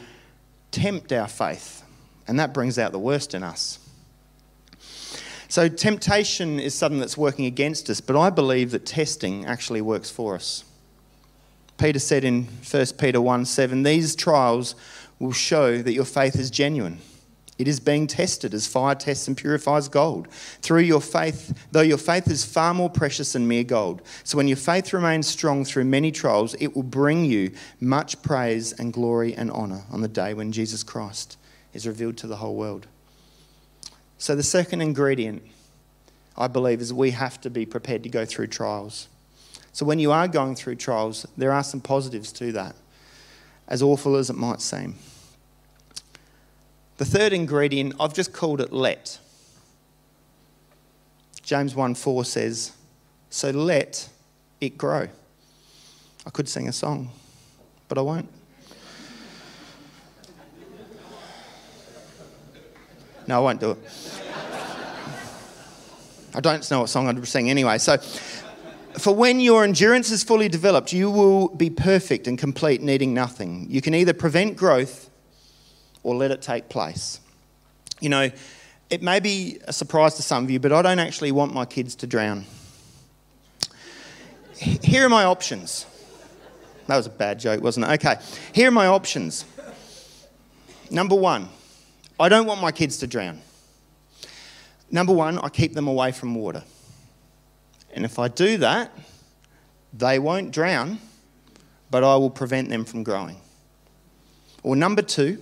tempt 0.71 1.11
our 1.11 1.27
faith, 1.27 1.83
and 2.27 2.39
that 2.39 2.53
brings 2.53 2.79
out 2.79 2.93
the 2.93 2.99
worst 2.99 3.33
in 3.33 3.43
us. 3.43 3.79
So, 5.49 5.67
temptation 5.67 6.59
is 6.59 6.75
something 6.75 6.99
that's 6.99 7.17
working 7.17 7.45
against 7.45 7.89
us, 7.89 7.99
but 7.99 8.15
I 8.15 8.29
believe 8.29 8.71
that 8.71 8.85
testing 8.85 9.45
actually 9.45 9.81
works 9.81 10.09
for 10.09 10.35
us. 10.35 10.63
Peter 11.79 11.99
said 11.99 12.25
in 12.25 12.43
1 12.69 12.85
Peter 12.97 13.21
1 13.21 13.45
7, 13.45 13.83
these 13.83 14.15
trials 14.15 14.75
will 15.17 15.31
show 15.31 15.81
that 15.81 15.93
your 15.93 16.05
faith 16.05 16.35
is 16.35 16.51
genuine. 16.51 16.99
It 17.57 17.67
is 17.67 17.81
being 17.81 18.07
tested 18.07 18.53
as 18.53 18.67
fire 18.67 18.95
tests 18.95 19.27
and 19.27 19.35
purifies 19.35 19.89
gold. 19.89 20.29
Through 20.61 20.81
your 20.81 21.01
faith, 21.01 21.67
though 21.71 21.81
your 21.81 21.97
faith 21.97 22.29
is 22.29 22.45
far 22.45 22.73
more 22.73 22.89
precious 22.89 23.33
than 23.33 23.49
mere 23.49 23.65
gold. 23.65 24.01
So 24.23 24.37
when 24.37 24.47
your 24.47 24.57
faith 24.57 24.93
remains 24.93 25.27
strong 25.27 25.65
through 25.65 25.83
many 25.83 26.09
trials, 26.09 26.53
it 26.55 26.73
will 26.73 26.83
bring 26.83 27.25
you 27.25 27.51
much 27.81 28.21
praise 28.21 28.71
and 28.71 28.93
glory 28.93 29.33
and 29.33 29.51
honour 29.51 29.83
on 29.91 29.99
the 29.99 30.07
day 30.07 30.33
when 30.33 30.53
Jesus 30.53 30.83
Christ 30.83 31.37
is 31.73 31.85
revealed 31.85 32.15
to 32.17 32.27
the 32.27 32.37
whole 32.37 32.55
world. 32.55 32.87
So 34.17 34.37
the 34.37 34.43
second 34.43 34.79
ingredient, 34.79 35.43
I 36.37 36.47
believe, 36.47 36.79
is 36.79 36.93
we 36.93 37.11
have 37.11 37.41
to 37.41 37.49
be 37.49 37.65
prepared 37.65 38.03
to 38.03 38.09
go 38.09 38.25
through 38.25 38.47
trials. 38.47 39.08
So 39.71 39.85
when 39.85 39.99
you 39.99 40.11
are 40.11 40.27
going 40.27 40.55
through 40.55 40.75
trials, 40.75 41.25
there 41.37 41.51
are 41.51 41.63
some 41.63 41.81
positives 41.81 42.31
to 42.33 42.51
that, 42.53 42.75
as 43.67 43.81
awful 43.81 44.15
as 44.15 44.29
it 44.29 44.35
might 44.35 44.61
seem. 44.61 44.95
The 46.97 47.05
third 47.05 47.31
ingredient, 47.31 47.93
I've 47.99 48.13
just 48.13 48.33
called 48.33 48.59
it 48.59 48.73
let. 48.73 49.19
James 51.43 51.73
1 51.73 51.95
4 51.95 52.25
says, 52.25 52.73
So 53.29 53.51
let 53.51 54.09
it 54.59 54.77
grow. 54.77 55.07
I 56.25 56.29
could 56.29 56.49
sing 56.49 56.67
a 56.67 56.73
song, 56.73 57.09
but 57.87 57.97
I 57.97 58.01
won't. 58.01 58.29
No, 63.27 63.37
I 63.37 63.39
won't 63.39 63.59
do 63.59 63.71
it. 63.71 63.77
I 66.33 66.41
don't 66.41 66.69
know 66.69 66.81
what 66.81 66.89
song 66.89 67.07
I'd 67.07 67.27
sing 67.27 67.49
anyway. 67.49 67.77
So 67.77 67.97
for 69.01 69.13
when 69.13 69.39
your 69.39 69.63
endurance 69.63 70.11
is 70.11 70.23
fully 70.23 70.49
developed, 70.49 70.93
you 70.93 71.11
will 71.11 71.49
be 71.49 71.69
perfect 71.69 72.27
and 72.27 72.37
complete, 72.37 72.81
needing 72.81 73.13
nothing. 73.13 73.67
You 73.69 73.81
can 73.81 73.93
either 73.93 74.13
prevent 74.13 74.57
growth 74.57 75.09
or 76.03 76.15
let 76.15 76.31
it 76.31 76.41
take 76.41 76.69
place. 76.69 77.19
You 77.99 78.09
know, 78.09 78.31
it 78.89 79.01
may 79.03 79.19
be 79.19 79.59
a 79.65 79.73
surprise 79.73 80.15
to 80.15 80.21
some 80.21 80.43
of 80.43 80.49
you, 80.49 80.59
but 80.59 80.71
I 80.71 80.81
don't 80.81 80.99
actually 80.99 81.31
want 81.31 81.53
my 81.53 81.65
kids 81.65 81.95
to 81.95 82.07
drown. 82.07 82.45
Here 84.55 85.05
are 85.05 85.09
my 85.09 85.23
options. 85.25 85.85
That 86.87 86.97
was 86.97 87.05
a 87.05 87.11
bad 87.11 87.39
joke, 87.39 87.61
wasn't 87.61 87.85
it? 87.85 87.91
Okay, 88.03 88.15
here 88.53 88.69
are 88.69 88.71
my 88.71 88.87
options. 88.87 89.45
Number 90.89 91.15
one, 91.15 91.49
I 92.19 92.29
don't 92.29 92.47
want 92.47 92.61
my 92.61 92.71
kids 92.71 92.97
to 92.97 93.07
drown. 93.07 93.41
Number 94.89 95.13
one, 95.13 95.37
I 95.37 95.49
keep 95.49 95.73
them 95.73 95.87
away 95.87 96.11
from 96.11 96.33
water. 96.33 96.63
And 97.93 98.05
if 98.05 98.19
I 98.19 98.27
do 98.27 98.57
that, 98.57 98.91
they 99.93 100.19
won't 100.19 100.51
drown, 100.51 100.99
but 101.89 102.03
I 102.03 102.15
will 102.15 102.29
prevent 102.29 102.69
them 102.69 102.85
from 102.85 103.03
growing. 103.03 103.37
Or 104.63 104.75
number 104.75 105.01
two, 105.01 105.39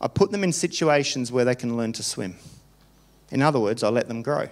I 0.00 0.08
put 0.08 0.30
them 0.30 0.42
in 0.42 0.52
situations 0.52 1.30
where 1.30 1.44
they 1.44 1.54
can 1.54 1.76
learn 1.76 1.92
to 1.94 2.02
swim. 2.02 2.36
In 3.30 3.42
other 3.42 3.60
words, 3.60 3.82
I 3.82 3.88
let 3.88 4.08
them 4.08 4.22
grow. 4.22 4.48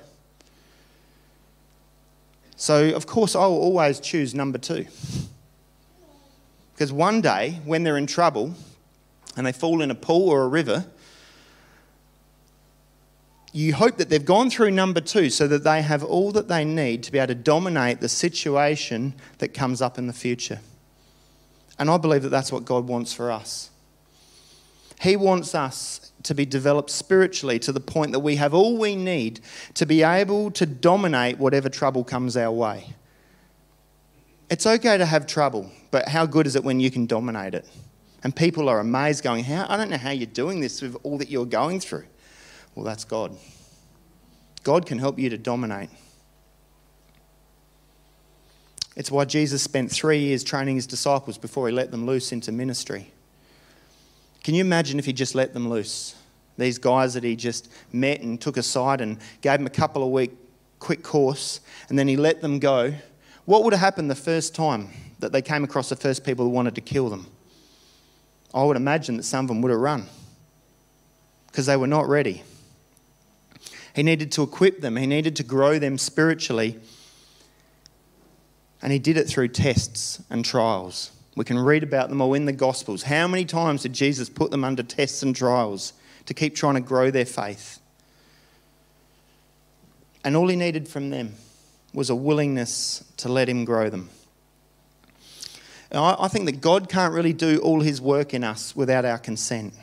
So, 2.57 2.91
of 2.95 3.07
course, 3.07 3.35
I 3.35 3.47
will 3.47 3.61
always 3.61 4.01
choose 4.01 4.35
number 4.35 4.59
two. 4.59 4.87
Because 6.75 6.93
one 6.93 7.21
day, 7.21 7.61
when 7.65 7.83
they're 7.83 7.97
in 7.97 8.07
trouble 8.07 8.55
and 9.37 9.47
they 9.47 9.53
fall 9.53 9.81
in 9.81 9.91
a 9.91 9.95
pool 9.95 10.29
or 10.29 10.43
a 10.43 10.49
river, 10.49 10.87
you 13.53 13.75
hope 13.75 13.97
that 13.97 14.11
they've 14.11 14.25
gone 14.25 14.51
through 14.51 14.71
number 14.71 15.01
two 15.01 15.31
so 15.31 15.49
that 15.49 15.65
they 15.65 15.83
have 15.83 16.05
all 16.05 16.33
that 16.33 16.49
they 16.49 16.65
need 16.65 17.03
to 17.05 17.13
be 17.13 17.19
able 17.19 17.29
to 17.29 17.35
dominate 17.35 18.01
the 18.01 18.09
situation 18.09 19.15
that 19.39 19.55
comes 19.55 19.81
up 19.81 19.99
in 19.99 20.07
the 20.07 20.13
future. 20.13 20.61
And 21.79 21.91
I 21.91 21.97
believe 21.97 22.23
that 22.23 22.29
that's 22.29 22.53
what 22.53 22.65
God 22.65 22.87
wants 22.87 23.13
for 23.13 23.31
us. 23.31 23.71
He 25.01 25.17
wants 25.17 25.55
us 25.55 26.13
to 26.25 26.35
be 26.35 26.45
developed 26.45 26.91
spiritually 26.91 27.59
to 27.61 27.73
the 27.73 27.81
point 27.81 28.13
that 28.13 28.19
we 28.19 28.37
have 28.37 28.53
all 28.53 28.77
we 28.77 28.97
need 28.97 29.41
to 29.75 29.87
be 29.87 30.03
able 30.03 30.51
to 30.53 30.67
dominate 30.67 31.39
whatever 31.39 31.69
trouble 31.69 32.03
comes 32.03 32.37
our 32.37 32.51
way. 32.51 32.95
It's 34.51 34.67
okay 34.67 34.99
to 34.99 35.07
have 35.07 35.27
trouble, 35.27 35.71
but 35.91 36.09
how 36.09 36.27
good 36.27 36.47
is 36.47 36.57
it 36.57 36.65
when 36.65 36.81
you 36.81 36.91
can 36.91 37.07
dominate 37.07 37.55
it? 37.55 37.67
And 38.25 38.35
people 38.35 38.69
are 38.69 38.81
amazed, 38.81 39.23
going, 39.23 39.45
How 39.45 39.67
I 39.69 39.77
don't 39.77 39.91
know 39.91 39.99
how 39.99 40.11
you're 40.11 40.27
doing 40.27 40.61
this 40.61 40.83
with 40.83 40.97
all 41.05 41.19
that 41.19 41.31
you're 41.31 41.47
going 41.47 41.79
through. 41.79 42.07
Well, 42.79 42.85
that's 42.85 43.03
God. 43.03 43.37
God 44.63 44.87
can 44.87 45.01
help 45.01 45.19
you 45.19 45.29
to 45.31 45.37
dominate. 45.37 45.91
It's 48.95 49.11
why 49.11 49.25
Jesus 49.25 49.65
spent 49.65 49.91
three 49.91 50.21
years 50.21 50.45
training 50.45 50.77
his 50.77 50.87
disciples 50.87 51.39
before 51.39 51.67
he 51.67 51.75
let 51.75 51.91
them 51.91 52.07
loose 52.07 52.31
into 52.31 52.53
ministry. 52.53 53.11
Can 54.45 54.55
you 54.55 54.61
imagine 54.61 55.01
if 55.01 55.07
he 55.07 55.13
just 55.13 55.35
let 55.35 55.55
them 55.55 55.69
loose? 55.69 56.15
These 56.57 56.79
guys 56.79 57.15
that 57.15 57.25
he 57.25 57.35
just 57.35 57.69
met 57.93 58.21
and 58.21 58.41
took 58.41 58.57
aside 58.57 59.01
and 59.01 59.19
gave 59.41 59.59
them 59.59 59.67
a 59.67 59.71
couple 59.71 60.05
of 60.05 60.11
week 60.11 60.31
quick 60.79 61.03
course, 61.03 61.59
and 61.89 61.99
then 61.99 62.07
he 62.07 62.17
let 62.17 62.43
them 62.43 62.61
go. 62.61 62.95
What 63.45 63.65
would 63.65 63.73
have 63.73 63.81
happened 63.81 64.09
the 64.09 64.15
first 64.15 64.55
time 64.55 64.91
that 65.19 65.33
they 65.33 65.43
came 65.43 65.65
across 65.65 65.89
the 65.89 65.97
first 65.97 66.23
people 66.23 66.45
who 66.45 66.53
wanted 66.53 66.77
to 66.77 66.81
kill 66.81 67.09
them? 67.09 67.27
I 68.55 68.63
would 68.63 68.77
imagine 68.77 69.17
that 69.17 69.25
some 69.25 69.47
of 69.47 69.49
them 69.49 69.63
would 69.63 69.73
have 69.73 69.81
run 69.81 70.07
because 71.49 71.67
they 71.67 71.77
were 71.77 71.89
not 71.89 72.09
ready. 72.09 72.45
He 73.99 74.05
needed 74.05 74.31
to 74.31 74.45
equip 74.45 74.81
them, 74.81 74.95
he 74.95 75.09
needed 75.09 75.35
to 75.35 75.43
grow 75.43 75.81
them 75.81 75.99
spiritually. 75.99 76.79
And 78.81 78.93
he 78.93 79.01
did 79.01 79.17
it 79.17 79.27
through 79.27 79.49
tests 79.49 80.23
and 80.31 80.45
trials. 80.45 81.11
We 81.35 81.45
can 81.45 81.59
read 81.59 81.83
about 81.83 82.09
them 82.09 82.21
all 82.21 82.35
in 82.35 82.45
the 82.45 82.53
Gospels. 82.53 83.03
How 83.03 83.27
many 83.27 83.45
times 83.45 83.83
did 83.83 83.95
Jesus 83.95 84.29
put 84.29 84.53
them 84.53 84.63
under 84.63 84.85
tests 84.85 85.25
and 85.25 85.35
trials 85.35 85.95
to 86.27 86.33
keep 86.33 86.55
trying 86.55 86.77
to 86.77 86.81
grow 86.81 87.11
their 87.11 87.27
faith? 87.27 87.81
And 90.23 90.37
all 90.37 90.47
he 90.47 90.55
needed 90.55 90.87
from 90.87 91.11
them 91.11 91.35
was 91.93 92.09
a 92.09 92.15
willingness 92.15 93.03
to 93.17 93.29
let 93.29 93.49
him 93.49 93.65
grow 93.65 93.91
them. 93.91 94.11
I 95.91 96.29
think 96.29 96.45
that 96.45 96.61
God 96.61 96.89
can't 96.89 97.13
really 97.13 97.33
do 97.33 97.59
all 97.59 97.81
his 97.81 98.01
work 98.01 98.33
in 98.33 98.45
us 98.45 98.77
without 98.77 99.05
our 99.05 99.19
consent. 99.19 99.75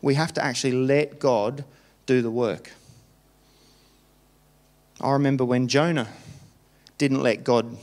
We 0.00 0.14
have 0.14 0.32
to 0.32 0.42
actually 0.42 0.72
let 0.72 1.18
God 1.18 1.64
do 2.06 2.22
the 2.22 2.30
work. 2.30 2.72
I 5.02 5.12
remember 5.12 5.44
when 5.44 5.68
Jonah 5.68 6.08
didn't 6.98 7.22
let 7.22 7.44
God 7.44 7.76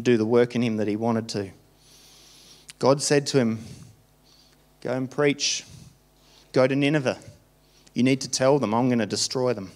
do 0.00 0.16
the 0.16 0.26
work 0.26 0.54
in 0.54 0.62
him 0.62 0.76
that 0.76 0.88
he 0.88 0.96
wanted 0.96 1.28
to. 1.30 1.50
God 2.78 3.00
said 3.00 3.26
to 3.28 3.38
him, 3.38 3.60
Go 4.82 4.92
and 4.92 5.10
preach. 5.10 5.64
Go 6.52 6.66
to 6.66 6.76
Nineveh. 6.76 7.18
You 7.94 8.02
need 8.02 8.20
to 8.20 8.28
tell 8.28 8.58
them 8.58 8.74
I'm 8.74 8.88
going 8.88 8.98
to 8.98 9.06
destroy 9.06 9.54
them 9.54 9.72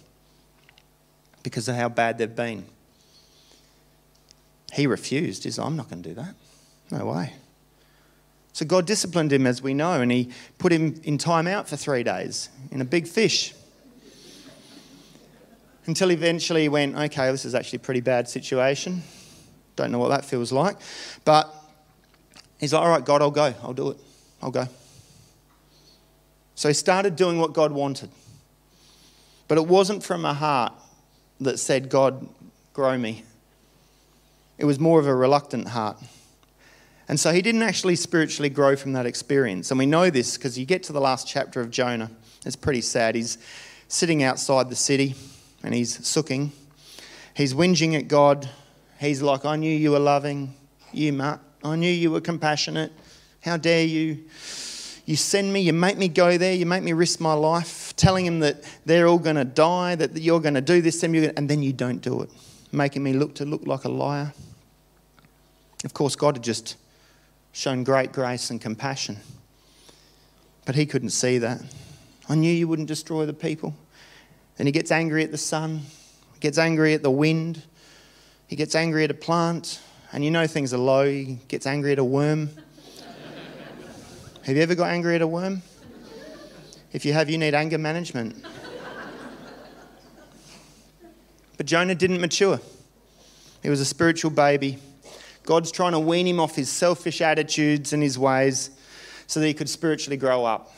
because 1.42 1.68
of 1.68 1.76
how 1.76 1.88
bad 1.88 2.18
they've 2.18 2.34
been. 2.34 2.66
He 4.72 4.86
refused. 4.86 5.44
He 5.44 5.50
said, 5.50 5.64
I'm 5.64 5.76
not 5.76 5.88
going 5.88 6.02
to 6.02 6.08
do 6.10 6.14
that. 6.16 6.34
No 6.90 7.06
way. 7.06 7.32
So 8.52 8.66
God 8.66 8.86
disciplined 8.86 9.32
him, 9.32 9.46
as 9.46 9.62
we 9.62 9.72
know, 9.72 10.00
and 10.00 10.10
he 10.10 10.30
put 10.58 10.72
him 10.72 11.00
in 11.04 11.16
time 11.16 11.46
out 11.46 11.68
for 11.68 11.76
three 11.76 12.02
days 12.02 12.48
in 12.70 12.80
a 12.80 12.84
big 12.84 13.06
fish. 13.06 13.54
Until 15.88 16.12
eventually 16.12 16.60
he 16.60 16.68
went, 16.68 16.94
okay, 16.94 17.32
this 17.32 17.46
is 17.46 17.54
actually 17.54 17.78
a 17.78 17.80
pretty 17.80 18.02
bad 18.02 18.28
situation. 18.28 19.02
Don't 19.74 19.90
know 19.90 19.98
what 19.98 20.10
that 20.10 20.22
feels 20.22 20.52
like. 20.52 20.76
But 21.24 21.50
he's 22.60 22.74
like, 22.74 22.82
all 22.82 22.90
right, 22.90 23.02
God, 23.02 23.22
I'll 23.22 23.30
go. 23.30 23.54
I'll 23.62 23.72
do 23.72 23.92
it. 23.92 23.96
I'll 24.42 24.50
go. 24.50 24.66
So 26.56 26.68
he 26.68 26.74
started 26.74 27.16
doing 27.16 27.38
what 27.38 27.54
God 27.54 27.72
wanted. 27.72 28.10
But 29.48 29.56
it 29.56 29.66
wasn't 29.66 30.04
from 30.04 30.26
a 30.26 30.34
heart 30.34 30.74
that 31.40 31.58
said, 31.58 31.88
God, 31.88 32.28
grow 32.74 32.98
me. 32.98 33.24
It 34.58 34.66
was 34.66 34.78
more 34.78 35.00
of 35.00 35.06
a 35.06 35.14
reluctant 35.14 35.68
heart. 35.68 35.96
And 37.08 37.18
so 37.18 37.32
he 37.32 37.40
didn't 37.40 37.62
actually 37.62 37.96
spiritually 37.96 38.50
grow 38.50 38.76
from 38.76 38.92
that 38.92 39.06
experience. 39.06 39.70
And 39.70 39.78
we 39.78 39.86
know 39.86 40.10
this 40.10 40.36
because 40.36 40.58
you 40.58 40.66
get 40.66 40.82
to 40.82 40.92
the 40.92 41.00
last 41.00 41.26
chapter 41.26 41.62
of 41.62 41.70
Jonah. 41.70 42.10
It's 42.44 42.56
pretty 42.56 42.82
sad. 42.82 43.14
He's 43.14 43.38
sitting 43.88 44.22
outside 44.22 44.68
the 44.68 44.76
city 44.76 45.14
and 45.62 45.74
he's 45.74 46.06
sooking. 46.06 46.52
He's 47.34 47.54
whinging 47.54 47.96
at 47.96 48.08
God. 48.08 48.48
He's 48.98 49.22
like, 49.22 49.44
I 49.44 49.56
knew 49.56 49.74
you 49.74 49.92
were 49.92 49.98
loving. 49.98 50.54
You, 50.92 51.12
Matt. 51.12 51.40
I 51.62 51.76
knew 51.76 51.90
you 51.90 52.10
were 52.10 52.20
compassionate. 52.20 52.92
How 53.42 53.56
dare 53.56 53.84
you? 53.84 54.24
You 55.06 55.16
send 55.16 55.52
me, 55.52 55.60
you 55.60 55.72
make 55.72 55.96
me 55.96 56.08
go 56.08 56.36
there, 56.36 56.52
you 56.52 56.66
make 56.66 56.82
me 56.82 56.92
risk 56.92 57.18
my 57.18 57.32
life, 57.32 57.96
telling 57.96 58.26
him 58.26 58.40
that 58.40 58.62
they're 58.84 59.06
all 59.06 59.18
going 59.18 59.36
to 59.36 59.44
die, 59.44 59.94
that 59.94 60.14
you're 60.18 60.40
going 60.40 60.54
to 60.54 60.60
do 60.60 60.82
this, 60.82 61.02
and 61.02 61.48
then 61.48 61.62
you 61.62 61.72
don't 61.72 62.02
do 62.02 62.20
it, 62.20 62.30
making 62.72 63.02
me 63.02 63.14
look 63.14 63.34
to 63.36 63.46
look 63.46 63.66
like 63.66 63.84
a 63.84 63.88
liar. 63.88 64.34
Of 65.82 65.94
course, 65.94 66.14
God 66.14 66.36
had 66.36 66.44
just 66.44 66.76
shown 67.52 67.84
great 67.84 68.12
grace 68.12 68.50
and 68.50 68.60
compassion, 68.60 69.16
but 70.66 70.74
he 70.74 70.84
couldn't 70.84 71.10
see 71.10 71.38
that. 71.38 71.62
I 72.28 72.34
knew 72.34 72.52
you 72.52 72.68
wouldn't 72.68 72.88
destroy 72.88 73.24
the 73.24 73.32
people. 73.32 73.74
Then 74.58 74.66
he 74.66 74.72
gets 74.72 74.90
angry 74.90 75.24
at 75.24 75.30
the 75.30 75.38
sun, 75.38 75.82
he 76.34 76.40
gets 76.40 76.58
angry 76.58 76.92
at 76.92 77.02
the 77.02 77.10
wind, 77.10 77.62
he 78.48 78.56
gets 78.56 78.74
angry 78.74 79.04
at 79.04 79.10
a 79.10 79.14
plant, 79.14 79.80
and 80.12 80.24
you 80.24 80.30
know 80.30 80.46
things 80.46 80.74
are 80.74 80.78
low. 80.78 81.08
He 81.08 81.38
gets 81.48 81.66
angry 81.66 81.92
at 81.92 81.98
a 81.98 82.04
worm. 82.04 82.50
have 84.42 84.56
you 84.56 84.62
ever 84.62 84.74
got 84.74 84.90
angry 84.90 85.14
at 85.14 85.22
a 85.22 85.26
worm? 85.26 85.62
If 86.92 87.04
you 87.04 87.12
have, 87.12 87.30
you 87.30 87.38
need 87.38 87.54
anger 87.54 87.78
management. 87.78 88.44
But 91.56 91.66
Jonah 91.66 91.94
didn't 91.94 92.20
mature. 92.20 92.60
He 93.62 93.68
was 93.68 93.80
a 93.80 93.84
spiritual 93.84 94.30
baby. 94.30 94.78
God's 95.44 95.70
trying 95.70 95.92
to 95.92 96.00
wean 96.00 96.26
him 96.26 96.40
off 96.40 96.56
his 96.56 96.70
selfish 96.70 97.20
attitudes 97.20 97.92
and 97.92 98.02
his 98.02 98.18
ways 98.18 98.70
so 99.26 99.40
that 99.40 99.46
he 99.46 99.54
could 99.54 99.68
spiritually 99.68 100.16
grow 100.16 100.44
up. 100.44 100.74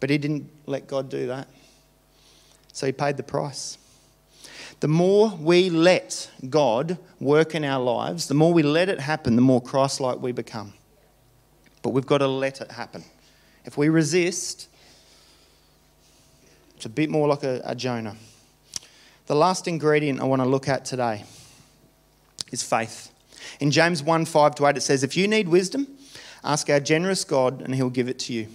But 0.00 0.10
he 0.10 0.18
didn't 0.18 0.50
let 0.66 0.86
God 0.86 1.08
do 1.08 1.28
that. 1.28 1.48
So 2.78 2.86
he 2.86 2.92
paid 2.92 3.16
the 3.16 3.24
price. 3.24 3.76
The 4.78 4.86
more 4.86 5.36
we 5.40 5.68
let 5.68 6.30
God 6.48 6.96
work 7.18 7.56
in 7.56 7.64
our 7.64 7.82
lives, 7.82 8.28
the 8.28 8.34
more 8.34 8.52
we 8.52 8.62
let 8.62 8.88
it 8.88 9.00
happen, 9.00 9.34
the 9.34 9.42
more 9.42 9.60
Christ 9.60 9.98
like 9.98 10.20
we 10.20 10.30
become. 10.30 10.74
But 11.82 11.90
we've 11.90 12.06
got 12.06 12.18
to 12.18 12.28
let 12.28 12.60
it 12.60 12.70
happen. 12.70 13.02
If 13.64 13.76
we 13.76 13.88
resist, 13.88 14.68
it's 16.76 16.86
a 16.86 16.88
bit 16.88 17.10
more 17.10 17.26
like 17.26 17.42
a, 17.42 17.60
a 17.64 17.74
Jonah. 17.74 18.14
The 19.26 19.34
last 19.34 19.66
ingredient 19.66 20.20
I 20.20 20.24
want 20.26 20.40
to 20.42 20.48
look 20.48 20.68
at 20.68 20.84
today 20.84 21.24
is 22.52 22.62
faith. 22.62 23.10
In 23.58 23.72
James 23.72 24.04
1 24.04 24.24
5 24.24 24.54
to 24.54 24.66
8, 24.68 24.76
it 24.76 24.82
says, 24.82 25.02
If 25.02 25.16
you 25.16 25.26
need 25.26 25.48
wisdom, 25.48 25.88
ask 26.44 26.70
our 26.70 26.78
generous 26.78 27.24
God, 27.24 27.60
and 27.60 27.74
he'll 27.74 27.90
give 27.90 28.08
it 28.08 28.20
to 28.20 28.32
you. 28.32 28.46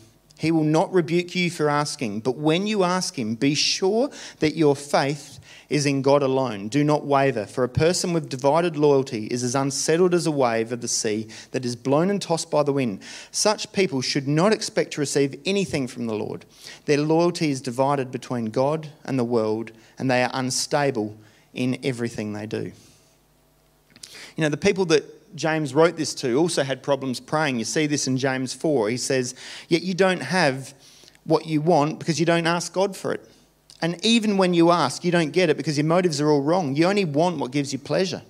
He 0.43 0.51
will 0.51 0.65
not 0.65 0.91
rebuke 0.91 1.35
you 1.35 1.49
for 1.49 1.69
asking, 1.69 2.19
but 2.19 2.35
when 2.35 2.67
you 2.67 2.83
ask 2.83 3.17
Him, 3.17 3.35
be 3.35 3.55
sure 3.55 4.09
that 4.39 4.57
your 4.57 4.75
faith 4.75 5.39
is 5.69 5.85
in 5.85 6.01
God 6.01 6.21
alone. 6.21 6.67
Do 6.67 6.83
not 6.83 7.05
waver, 7.05 7.45
for 7.45 7.63
a 7.63 7.69
person 7.69 8.11
with 8.11 8.27
divided 8.27 8.75
loyalty 8.75 9.27
is 9.27 9.41
as 9.41 9.55
unsettled 9.55 10.13
as 10.13 10.27
a 10.27 10.31
wave 10.31 10.73
of 10.73 10.81
the 10.81 10.89
sea 10.89 11.29
that 11.51 11.63
is 11.63 11.77
blown 11.77 12.09
and 12.09 12.21
tossed 12.21 12.51
by 12.51 12.61
the 12.61 12.73
wind. 12.73 12.99
Such 13.31 13.71
people 13.71 14.01
should 14.01 14.27
not 14.27 14.51
expect 14.51 14.91
to 14.95 14.99
receive 14.99 15.39
anything 15.45 15.87
from 15.87 16.07
the 16.07 16.13
Lord. 16.13 16.43
Their 16.87 16.97
loyalty 16.97 17.49
is 17.49 17.61
divided 17.61 18.11
between 18.11 18.47
God 18.47 18.89
and 19.05 19.17
the 19.17 19.23
world, 19.23 19.71
and 19.97 20.11
they 20.11 20.23
are 20.23 20.31
unstable 20.33 21.15
in 21.53 21.79
everything 21.85 22.33
they 22.33 22.47
do. 22.47 22.73
You 24.35 24.41
know, 24.41 24.49
the 24.49 24.57
people 24.57 24.83
that 24.87 25.05
James 25.35 25.73
wrote 25.73 25.95
this 25.95 26.13
to 26.15 26.35
also 26.35 26.63
had 26.63 26.83
problems 26.83 27.19
praying. 27.19 27.59
You 27.59 27.65
see 27.65 27.87
this 27.87 28.07
in 28.07 28.17
James 28.17 28.53
4. 28.53 28.89
He 28.89 28.97
says, 28.97 29.35
Yet 29.67 29.81
you 29.83 29.93
don't 29.93 30.21
have 30.21 30.73
what 31.23 31.45
you 31.45 31.61
want 31.61 31.99
because 31.99 32.19
you 32.19 32.25
don't 32.25 32.47
ask 32.47 32.73
God 32.73 32.95
for 32.95 33.13
it. 33.13 33.29
And 33.81 34.03
even 34.05 34.37
when 34.37 34.53
you 34.53 34.71
ask, 34.71 35.03
you 35.03 35.11
don't 35.11 35.31
get 35.31 35.49
it 35.49 35.57
because 35.57 35.77
your 35.77 35.85
motives 35.85 36.21
are 36.21 36.29
all 36.29 36.41
wrong. 36.41 36.75
You 36.75 36.85
only 36.85 37.05
want 37.05 37.37
what 37.37 37.51
gives 37.51 37.73
you 37.73 37.79
pleasure. 37.79 38.21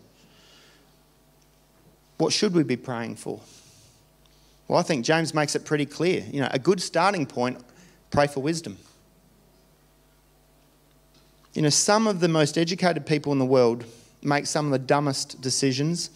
What 2.17 2.33
should 2.33 2.53
we 2.53 2.63
be 2.63 2.77
praying 2.77 3.17
for? 3.17 3.39
Well, 4.67 4.79
I 4.79 4.83
think 4.83 5.05
James 5.05 5.33
makes 5.33 5.55
it 5.55 5.65
pretty 5.65 5.85
clear. 5.85 6.23
You 6.31 6.41
know, 6.41 6.47
a 6.51 6.59
good 6.59 6.81
starting 6.81 7.25
point, 7.25 7.59
pray 8.09 8.27
for 8.27 8.39
wisdom. 8.39 8.77
You 11.53 11.61
know, 11.61 11.69
some 11.69 12.07
of 12.07 12.19
the 12.19 12.27
most 12.27 12.57
educated 12.57 13.05
people 13.05 13.31
in 13.31 13.39
the 13.39 13.45
world 13.45 13.85
make 14.23 14.47
some 14.47 14.65
of 14.65 14.71
the 14.71 14.79
dumbest 14.79 15.41
decisions 15.41 16.09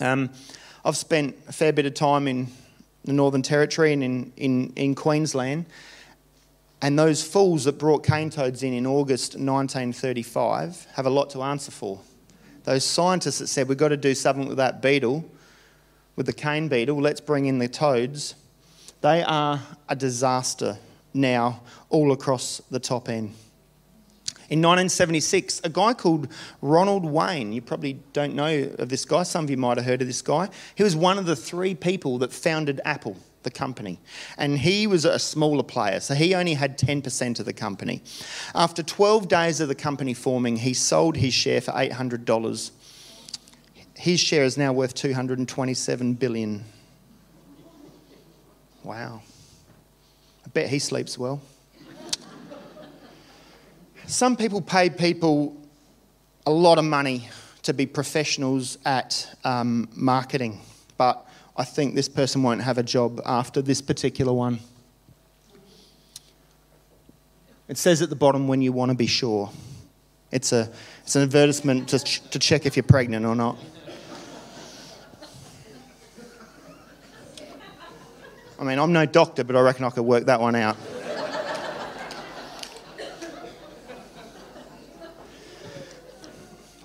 um, 0.00 0.30
I've 0.84 0.96
spent 0.96 1.36
a 1.48 1.52
fair 1.52 1.72
bit 1.72 1.86
of 1.86 1.94
time 1.94 2.26
in 2.26 2.48
the 3.04 3.12
Northern 3.12 3.42
Territory 3.42 3.92
and 3.92 4.02
in, 4.02 4.32
in, 4.36 4.72
in 4.76 4.94
Queensland. 4.94 5.66
And 6.80 6.98
those 6.98 7.22
fools 7.22 7.64
that 7.64 7.78
brought 7.78 8.04
cane 8.04 8.30
toads 8.30 8.62
in 8.62 8.72
in 8.72 8.86
August 8.86 9.34
1935 9.34 10.86
have 10.94 11.06
a 11.06 11.10
lot 11.10 11.30
to 11.30 11.42
answer 11.42 11.70
for. 11.70 12.00
Those 12.64 12.84
scientists 12.84 13.38
that 13.38 13.46
said 13.46 13.68
we've 13.68 13.78
got 13.78 13.88
to 13.88 13.96
do 13.96 14.14
something 14.14 14.48
with 14.48 14.56
that 14.56 14.82
beetle, 14.82 15.24
with 16.16 16.26
the 16.26 16.32
cane 16.32 16.68
beetle, 16.68 17.00
let's 17.00 17.20
bring 17.20 17.46
in 17.46 17.58
the 17.58 17.68
toads, 17.68 18.34
they 19.00 19.22
are 19.22 19.60
a 19.88 19.96
disaster 19.96 20.78
now 21.14 21.60
all 21.88 22.12
across 22.12 22.60
the 22.70 22.80
top 22.80 23.08
end. 23.08 23.34
In 24.52 24.58
1976, 24.58 25.62
a 25.64 25.70
guy 25.70 25.94
called 25.94 26.28
Ronald 26.60 27.06
Wayne, 27.06 27.54
you 27.54 27.62
probably 27.62 27.94
don't 28.12 28.34
know 28.34 28.70
of 28.78 28.90
this 28.90 29.06
guy, 29.06 29.22
some 29.22 29.44
of 29.44 29.50
you 29.50 29.56
might 29.56 29.78
have 29.78 29.86
heard 29.86 30.02
of 30.02 30.06
this 30.06 30.20
guy. 30.20 30.50
He 30.74 30.82
was 30.82 30.94
one 30.94 31.16
of 31.16 31.24
the 31.24 31.34
three 31.34 31.74
people 31.74 32.18
that 32.18 32.34
founded 32.34 32.78
Apple, 32.84 33.16
the 33.44 33.50
company. 33.50 33.98
And 34.36 34.58
he 34.58 34.86
was 34.86 35.06
a 35.06 35.18
smaller 35.18 35.62
player, 35.62 36.00
so 36.00 36.12
he 36.12 36.34
only 36.34 36.52
had 36.52 36.76
10% 36.76 37.40
of 37.40 37.46
the 37.46 37.54
company. 37.54 38.02
After 38.54 38.82
12 38.82 39.26
days 39.26 39.60
of 39.60 39.68
the 39.68 39.74
company 39.74 40.12
forming, 40.12 40.58
he 40.58 40.74
sold 40.74 41.16
his 41.16 41.32
share 41.32 41.62
for 41.62 41.72
$800. 41.72 42.72
His 43.96 44.20
share 44.20 44.44
is 44.44 44.58
now 44.58 44.74
worth 44.74 44.92
227 44.92 46.12
billion. 46.12 46.62
Wow. 48.84 49.22
I 50.44 50.50
bet 50.50 50.68
he 50.68 50.78
sleeps 50.78 51.16
well. 51.16 51.40
Some 54.12 54.36
people 54.36 54.60
pay 54.60 54.90
people 54.90 55.56
a 56.44 56.50
lot 56.50 56.76
of 56.76 56.84
money 56.84 57.30
to 57.62 57.72
be 57.72 57.86
professionals 57.86 58.76
at 58.84 59.26
um, 59.42 59.88
marketing, 59.94 60.60
but 60.98 61.26
I 61.56 61.64
think 61.64 61.94
this 61.94 62.10
person 62.10 62.42
won't 62.42 62.60
have 62.60 62.76
a 62.76 62.82
job 62.82 63.22
after 63.24 63.62
this 63.62 63.80
particular 63.80 64.34
one. 64.34 64.60
It 67.68 67.78
says 67.78 68.02
at 68.02 68.10
the 68.10 68.14
bottom 68.14 68.48
when 68.48 68.60
you 68.60 68.70
want 68.70 68.90
to 68.90 68.94
be 68.94 69.06
sure. 69.06 69.50
It's, 70.30 70.52
a, 70.52 70.70
it's 71.04 71.16
an 71.16 71.22
advertisement 71.22 71.88
to, 71.88 71.98
ch- 71.98 72.20
to 72.32 72.38
check 72.38 72.66
if 72.66 72.76
you're 72.76 72.82
pregnant 72.82 73.24
or 73.24 73.34
not. 73.34 73.56
I 78.60 78.64
mean, 78.64 78.78
I'm 78.78 78.92
no 78.92 79.06
doctor, 79.06 79.42
but 79.42 79.56
I 79.56 79.60
reckon 79.62 79.86
I 79.86 79.90
could 79.90 80.04
work 80.04 80.26
that 80.26 80.38
one 80.38 80.54
out. 80.54 80.76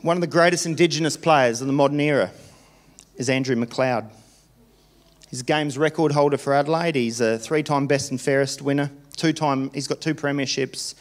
One 0.07 0.15
of 0.15 0.21
the 0.21 0.27
greatest 0.27 0.65
Indigenous 0.65 1.17
players 1.17 1.59
in 1.59 1.67
the 1.67 1.73
modern 1.73 1.99
era 1.99 2.31
is 3.17 3.29
Andrew 3.29 3.57
McLeod. 3.57 4.09
He's 5.29 5.41
a 5.41 5.43
games 5.43 5.77
record 5.77 6.13
holder 6.13 6.37
for 6.37 6.53
Adelaide. 6.53 6.95
He's 6.95 7.19
a 7.19 7.37
three-time 7.37 7.87
best 7.87 8.09
and 8.11 8.21
fairest 8.21 8.61
winner. 8.61 8.89
Two-time, 9.17 9.69
he's 9.73 9.85
got 9.85 9.99
two 9.99 10.15
premierships, 10.15 10.95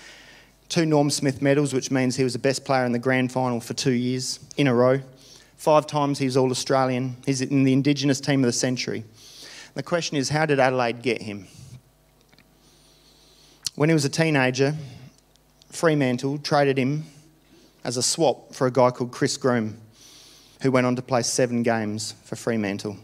two 0.68 0.84
Norm 0.84 1.10
Smith 1.10 1.40
medals, 1.40 1.72
which 1.72 1.92
means 1.92 2.16
he 2.16 2.24
was 2.24 2.32
the 2.32 2.40
best 2.40 2.64
player 2.64 2.84
in 2.84 2.90
the 2.90 2.98
grand 2.98 3.30
final 3.30 3.60
for 3.60 3.74
two 3.74 3.92
years 3.92 4.40
in 4.56 4.66
a 4.66 4.74
row. 4.74 5.00
Five 5.56 5.86
times 5.86 6.18
he 6.18 6.24
was 6.24 6.36
All 6.36 6.50
Australian. 6.50 7.14
He's 7.24 7.40
in 7.40 7.62
the 7.62 7.72
Indigenous 7.72 8.20
team 8.20 8.42
of 8.42 8.48
the 8.48 8.52
century. 8.52 9.04
The 9.74 9.84
question 9.84 10.16
is, 10.16 10.30
how 10.30 10.46
did 10.46 10.58
Adelaide 10.58 11.02
get 11.02 11.22
him? 11.22 11.46
When 13.76 13.88
he 13.88 13.94
was 13.94 14.04
a 14.04 14.08
teenager, 14.08 14.74
Fremantle 15.70 16.38
traded 16.38 16.76
him 16.76 17.04
as 17.86 17.96
a 17.96 18.02
swap 18.02 18.52
for 18.52 18.66
a 18.66 18.70
guy 18.70 18.90
called 18.90 19.12
Chris 19.12 19.36
Groom, 19.36 19.78
who 20.60 20.72
went 20.72 20.88
on 20.88 20.96
to 20.96 21.02
play 21.02 21.22
seven 21.22 21.62
games 21.62 22.16
for 22.24 22.34
Fremantle. 22.34 22.96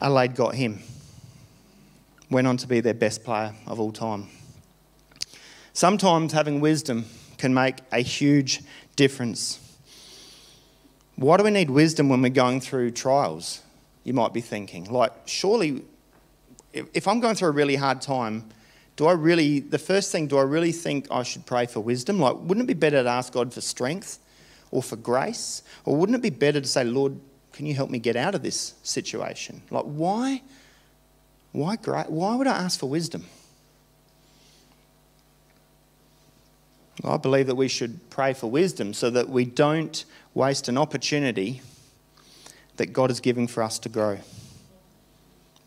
Adelaide 0.00 0.36
got 0.36 0.54
him, 0.54 0.80
went 2.30 2.46
on 2.46 2.56
to 2.58 2.68
be 2.68 2.78
their 2.78 2.94
best 2.94 3.24
player 3.24 3.52
of 3.66 3.80
all 3.80 3.90
time. 3.90 4.28
Sometimes 5.72 6.32
having 6.32 6.60
wisdom 6.60 7.06
can 7.38 7.52
make 7.52 7.78
a 7.90 7.98
huge 7.98 8.62
difference. 8.94 9.58
Why 11.16 11.38
do 11.38 11.42
we 11.42 11.50
need 11.50 11.70
wisdom 11.70 12.08
when 12.08 12.22
we're 12.22 12.28
going 12.28 12.60
through 12.60 12.92
trials? 12.92 13.62
You 14.04 14.14
might 14.14 14.32
be 14.32 14.40
thinking. 14.40 14.84
Like, 14.84 15.10
surely, 15.24 15.82
if 16.72 17.08
I'm 17.08 17.18
going 17.18 17.34
through 17.34 17.48
a 17.48 17.52
really 17.52 17.74
hard 17.74 18.00
time, 18.00 18.48
do 18.96 19.06
I 19.06 19.12
really, 19.12 19.60
the 19.60 19.78
first 19.78 20.10
thing, 20.10 20.26
do 20.26 20.38
I 20.38 20.42
really 20.42 20.72
think 20.72 21.06
I 21.10 21.22
should 21.22 21.44
pray 21.44 21.66
for 21.66 21.80
wisdom? 21.80 22.18
Like, 22.18 22.36
wouldn't 22.40 22.64
it 22.64 22.66
be 22.66 22.74
better 22.74 23.02
to 23.02 23.08
ask 23.08 23.32
God 23.32 23.52
for 23.52 23.60
strength 23.60 24.18
or 24.70 24.82
for 24.82 24.96
grace? 24.96 25.62
Or 25.84 25.94
wouldn't 25.96 26.16
it 26.16 26.22
be 26.22 26.30
better 26.30 26.60
to 26.60 26.66
say, 26.66 26.82
Lord, 26.82 27.18
can 27.52 27.66
you 27.66 27.74
help 27.74 27.90
me 27.90 27.98
get 27.98 28.16
out 28.16 28.34
of 28.34 28.42
this 28.42 28.74
situation? 28.82 29.62
Like, 29.70 29.84
why? 29.84 30.42
Why, 31.52 31.76
why 31.76 32.34
would 32.34 32.46
I 32.46 32.56
ask 32.56 32.80
for 32.80 32.88
wisdom? 32.88 33.26
Well, 37.02 37.14
I 37.14 37.16
believe 37.18 37.46
that 37.48 37.54
we 37.54 37.68
should 37.68 38.08
pray 38.08 38.32
for 38.32 38.50
wisdom 38.50 38.94
so 38.94 39.10
that 39.10 39.28
we 39.28 39.44
don't 39.44 40.04
waste 40.32 40.68
an 40.68 40.78
opportunity 40.78 41.60
that 42.76 42.92
God 42.94 43.10
is 43.10 43.20
giving 43.20 43.46
for 43.46 43.62
us 43.62 43.78
to 43.80 43.90
grow. 43.90 44.18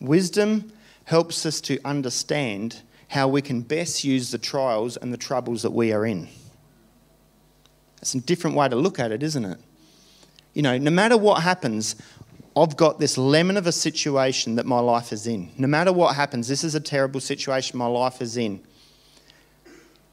Wisdom 0.00 0.72
helps 1.04 1.46
us 1.46 1.60
to 1.62 1.78
understand 1.84 2.82
how 3.10 3.26
we 3.26 3.42
can 3.42 3.60
best 3.60 4.04
use 4.04 4.30
the 4.30 4.38
trials 4.38 4.96
and 4.96 5.12
the 5.12 5.16
troubles 5.16 5.62
that 5.62 5.72
we 5.72 5.92
are 5.92 6.06
in. 6.06 6.28
It's 8.00 8.14
a 8.14 8.20
different 8.20 8.56
way 8.56 8.68
to 8.68 8.76
look 8.76 9.00
at 9.00 9.10
it, 9.10 9.20
isn't 9.24 9.44
it? 9.44 9.58
You 10.54 10.62
know, 10.62 10.78
no 10.78 10.92
matter 10.92 11.16
what 11.16 11.42
happens, 11.42 11.96
I've 12.56 12.76
got 12.76 13.00
this 13.00 13.18
lemon 13.18 13.56
of 13.56 13.66
a 13.66 13.72
situation 13.72 14.54
that 14.54 14.64
my 14.64 14.78
life 14.78 15.12
is 15.12 15.26
in. 15.26 15.50
No 15.58 15.66
matter 15.66 15.92
what 15.92 16.14
happens, 16.14 16.46
this 16.46 16.62
is 16.62 16.76
a 16.76 16.80
terrible 16.80 17.18
situation 17.18 17.78
my 17.78 17.86
life 17.86 18.22
is 18.22 18.36
in. 18.36 18.60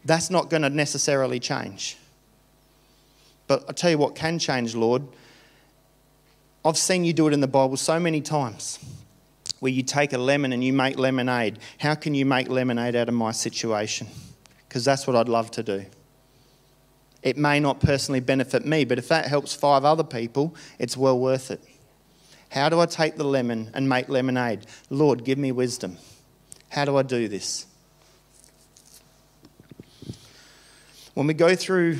That's 0.03 0.31
not 0.31 0.49
going 0.49 0.63
to 0.63 0.69
necessarily 0.69 1.39
change. 1.39 1.97
But 3.45 3.63
I 3.69 3.73
tell 3.73 3.91
you 3.91 3.99
what 3.99 4.15
can 4.15 4.39
change, 4.39 4.73
Lord. 4.73 5.03
I've 6.65 6.77
seen 6.77 7.05
you 7.05 7.13
do 7.13 7.27
it 7.27 7.33
in 7.33 7.41
the 7.41 7.47
Bible 7.47 7.77
so 7.77 7.99
many 7.99 8.21
times 8.21 8.79
where 9.59 9.71
you 9.71 9.83
take 9.83 10.13
a 10.13 10.17
lemon 10.17 10.53
and 10.53 10.63
you 10.63 10.73
make 10.73 10.97
lemonade. 10.97 11.59
How 11.79 11.95
can 11.95 12.13
you 12.13 12.25
make 12.25 12.49
lemonade 12.49 12.95
out 12.95 13.09
of 13.09 13.15
my 13.15 13.31
situation? 13.31 14.07
Because 14.67 14.85
that's 14.85 15.07
what 15.07 15.15
I'd 15.15 15.29
love 15.29 15.51
to 15.51 15.63
do. 15.63 15.85
It 17.23 17.37
may 17.37 17.59
not 17.59 17.79
personally 17.79 18.19
benefit 18.19 18.65
me, 18.65 18.85
but 18.85 18.97
if 18.97 19.07
that 19.07 19.27
helps 19.27 19.53
five 19.53 19.83
other 19.83 20.03
people, 20.03 20.55
it's 20.79 20.95
well 20.95 21.19
worth 21.19 21.51
it. 21.51 21.61
How 22.49 22.69
do 22.69 22.79
I 22.79 22.85
take 22.85 23.17
the 23.17 23.23
lemon 23.23 23.71
and 23.73 23.89
make 23.89 24.07
lemonade? 24.07 24.65
Lord, 24.89 25.23
give 25.23 25.37
me 25.37 25.51
wisdom. 25.51 25.97
How 26.69 26.85
do 26.85 26.95
I 26.95 27.01
do 27.03 27.27
this? 27.27 27.65
When 31.13 31.27
we 31.27 31.33
go 31.33 31.55
through 31.55 31.97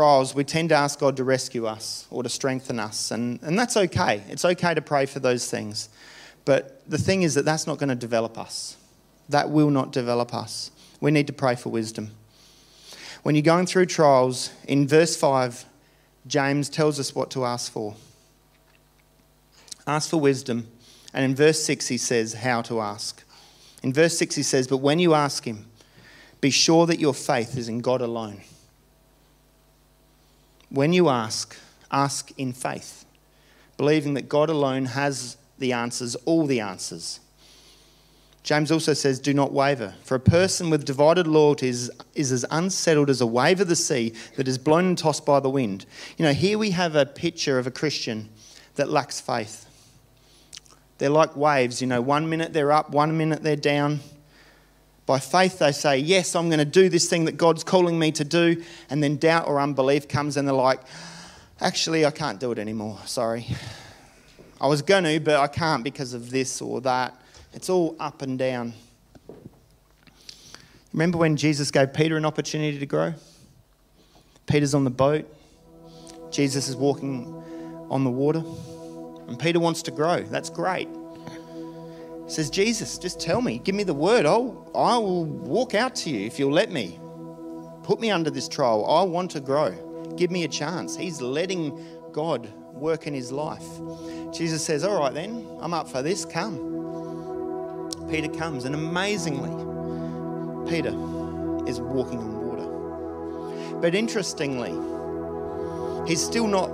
trials, 0.00 0.34
we 0.34 0.44
tend 0.44 0.70
to 0.70 0.74
ask 0.74 0.98
God 0.98 1.18
to 1.18 1.24
rescue 1.24 1.66
us 1.66 2.06
or 2.10 2.22
to 2.22 2.28
strengthen 2.30 2.80
us, 2.80 3.10
and, 3.10 3.38
and 3.42 3.58
that's 3.58 3.76
okay. 3.76 4.22
It's 4.30 4.46
okay 4.46 4.72
to 4.72 4.80
pray 4.80 5.04
for 5.04 5.20
those 5.20 5.50
things. 5.50 5.90
But 6.46 6.82
the 6.88 6.96
thing 6.96 7.20
is 7.20 7.34
that 7.34 7.44
that's 7.44 7.66
not 7.66 7.76
going 7.76 7.90
to 7.90 7.94
develop 7.94 8.38
us. 8.38 8.78
That 9.28 9.50
will 9.50 9.68
not 9.68 9.92
develop 9.92 10.32
us. 10.32 10.70
We 11.02 11.10
need 11.10 11.26
to 11.26 11.34
pray 11.34 11.54
for 11.54 11.68
wisdom. 11.68 12.12
When 13.24 13.34
you're 13.34 13.42
going 13.42 13.66
through 13.66 13.86
trials, 13.86 14.50
in 14.66 14.88
verse 14.88 15.18
5, 15.18 15.66
James 16.26 16.70
tells 16.70 16.98
us 16.98 17.14
what 17.14 17.30
to 17.32 17.44
ask 17.44 17.70
for. 17.70 17.94
Ask 19.86 20.08
for 20.08 20.18
wisdom. 20.18 20.66
And 21.12 21.26
in 21.26 21.34
verse 21.34 21.62
6, 21.62 21.88
he 21.88 21.98
says 21.98 22.32
how 22.32 22.62
to 22.62 22.80
ask. 22.80 23.22
In 23.82 23.92
verse 23.92 24.16
6, 24.16 24.34
he 24.34 24.42
says, 24.42 24.66
But 24.66 24.78
when 24.78 24.98
you 24.98 25.12
ask 25.12 25.44
him, 25.44 25.66
be 26.40 26.48
sure 26.48 26.86
that 26.86 26.98
your 26.98 27.12
faith 27.12 27.58
is 27.58 27.68
in 27.68 27.80
God 27.80 28.00
alone 28.00 28.40
when 30.70 30.92
you 30.92 31.08
ask, 31.08 31.56
ask 31.90 32.30
in 32.38 32.52
faith, 32.52 33.04
believing 33.76 34.14
that 34.14 34.28
God 34.28 34.48
alone 34.48 34.86
has 34.86 35.36
the 35.58 35.72
answers, 35.72 36.14
all 36.24 36.46
the 36.46 36.60
answers. 36.60 37.20
James 38.42 38.72
also 38.72 38.94
says, 38.94 39.20
Do 39.20 39.34
not 39.34 39.52
waver, 39.52 39.94
for 40.02 40.14
a 40.14 40.20
person 40.20 40.70
with 40.70 40.86
divided 40.86 41.26
loyalties 41.26 41.90
is 42.14 42.32
as 42.32 42.44
unsettled 42.50 43.10
as 43.10 43.20
a 43.20 43.26
wave 43.26 43.60
of 43.60 43.68
the 43.68 43.76
sea 43.76 44.14
that 44.36 44.48
is 44.48 44.56
blown 44.56 44.86
and 44.86 44.98
tossed 44.98 45.26
by 45.26 45.40
the 45.40 45.50
wind. 45.50 45.84
You 46.16 46.24
know, 46.24 46.32
here 46.32 46.56
we 46.56 46.70
have 46.70 46.96
a 46.96 47.04
picture 47.04 47.58
of 47.58 47.66
a 47.66 47.70
Christian 47.70 48.30
that 48.76 48.88
lacks 48.88 49.20
faith. 49.20 49.66
They're 50.98 51.10
like 51.10 51.36
waves, 51.36 51.80
you 51.80 51.86
know, 51.86 52.00
one 52.00 52.28
minute 52.28 52.52
they're 52.52 52.72
up, 52.72 52.90
one 52.90 53.16
minute 53.16 53.42
they're 53.42 53.56
down. 53.56 54.00
By 55.10 55.18
faith, 55.18 55.58
they 55.58 55.72
say, 55.72 55.98
Yes, 55.98 56.36
I'm 56.36 56.48
going 56.50 56.60
to 56.60 56.64
do 56.64 56.88
this 56.88 57.10
thing 57.10 57.24
that 57.24 57.36
God's 57.36 57.64
calling 57.64 57.98
me 57.98 58.12
to 58.12 58.22
do. 58.22 58.62
And 58.90 59.02
then 59.02 59.16
doubt 59.16 59.48
or 59.48 59.58
unbelief 59.58 60.06
comes 60.06 60.36
and 60.36 60.46
they're 60.46 60.54
like, 60.54 60.78
Actually, 61.60 62.06
I 62.06 62.12
can't 62.12 62.38
do 62.38 62.52
it 62.52 62.60
anymore. 62.60 62.96
Sorry. 63.06 63.48
I 64.60 64.68
was 64.68 64.82
going 64.82 65.02
to, 65.02 65.18
but 65.18 65.34
I 65.34 65.48
can't 65.48 65.82
because 65.82 66.14
of 66.14 66.30
this 66.30 66.62
or 66.62 66.80
that. 66.82 67.20
It's 67.52 67.68
all 67.68 67.96
up 67.98 68.22
and 68.22 68.38
down. 68.38 68.72
Remember 70.92 71.18
when 71.18 71.34
Jesus 71.34 71.72
gave 71.72 71.92
Peter 71.92 72.16
an 72.16 72.24
opportunity 72.24 72.78
to 72.78 72.86
grow? 72.86 73.12
Peter's 74.46 74.74
on 74.74 74.84
the 74.84 74.90
boat, 74.90 75.26
Jesus 76.30 76.68
is 76.68 76.76
walking 76.76 77.34
on 77.90 78.04
the 78.04 78.10
water, 78.10 78.44
and 79.26 79.36
Peter 79.40 79.58
wants 79.58 79.82
to 79.82 79.90
grow. 79.90 80.22
That's 80.22 80.50
great 80.50 80.88
says, 82.30 82.48
Jesus, 82.48 82.96
just 82.98 83.20
tell 83.20 83.42
me, 83.42 83.58
give 83.58 83.74
me 83.74 83.82
the 83.82 83.94
word. 83.94 84.24
I'll, 84.24 84.70
I 84.74 84.96
will 84.98 85.24
walk 85.24 85.74
out 85.74 85.94
to 85.96 86.10
you 86.10 86.26
if 86.26 86.38
you'll 86.38 86.52
let 86.52 86.70
me. 86.70 87.00
Put 87.82 88.00
me 88.00 88.10
under 88.10 88.30
this 88.30 88.48
trial. 88.48 88.86
I 88.86 89.02
want 89.02 89.32
to 89.32 89.40
grow. 89.40 89.72
Give 90.16 90.30
me 90.30 90.44
a 90.44 90.48
chance. 90.48 90.96
He's 90.96 91.20
letting 91.20 91.84
God 92.12 92.52
work 92.72 93.06
in 93.06 93.14
his 93.14 93.32
life. 93.32 93.66
Jesus 94.32 94.64
says, 94.64 94.84
All 94.84 95.00
right, 95.00 95.12
then, 95.12 95.46
I'm 95.60 95.74
up 95.74 95.88
for 95.88 96.02
this. 96.02 96.24
Come. 96.24 96.70
Peter 98.08 98.28
comes, 98.28 98.64
and 98.64 98.74
amazingly, 98.74 99.50
Peter 100.68 100.94
is 101.68 101.80
walking 101.80 102.18
on 102.18 102.46
water. 102.46 103.76
But 103.80 103.94
interestingly, 103.94 104.70
he's 106.08 106.22
still 106.22 106.46
not, 106.46 106.70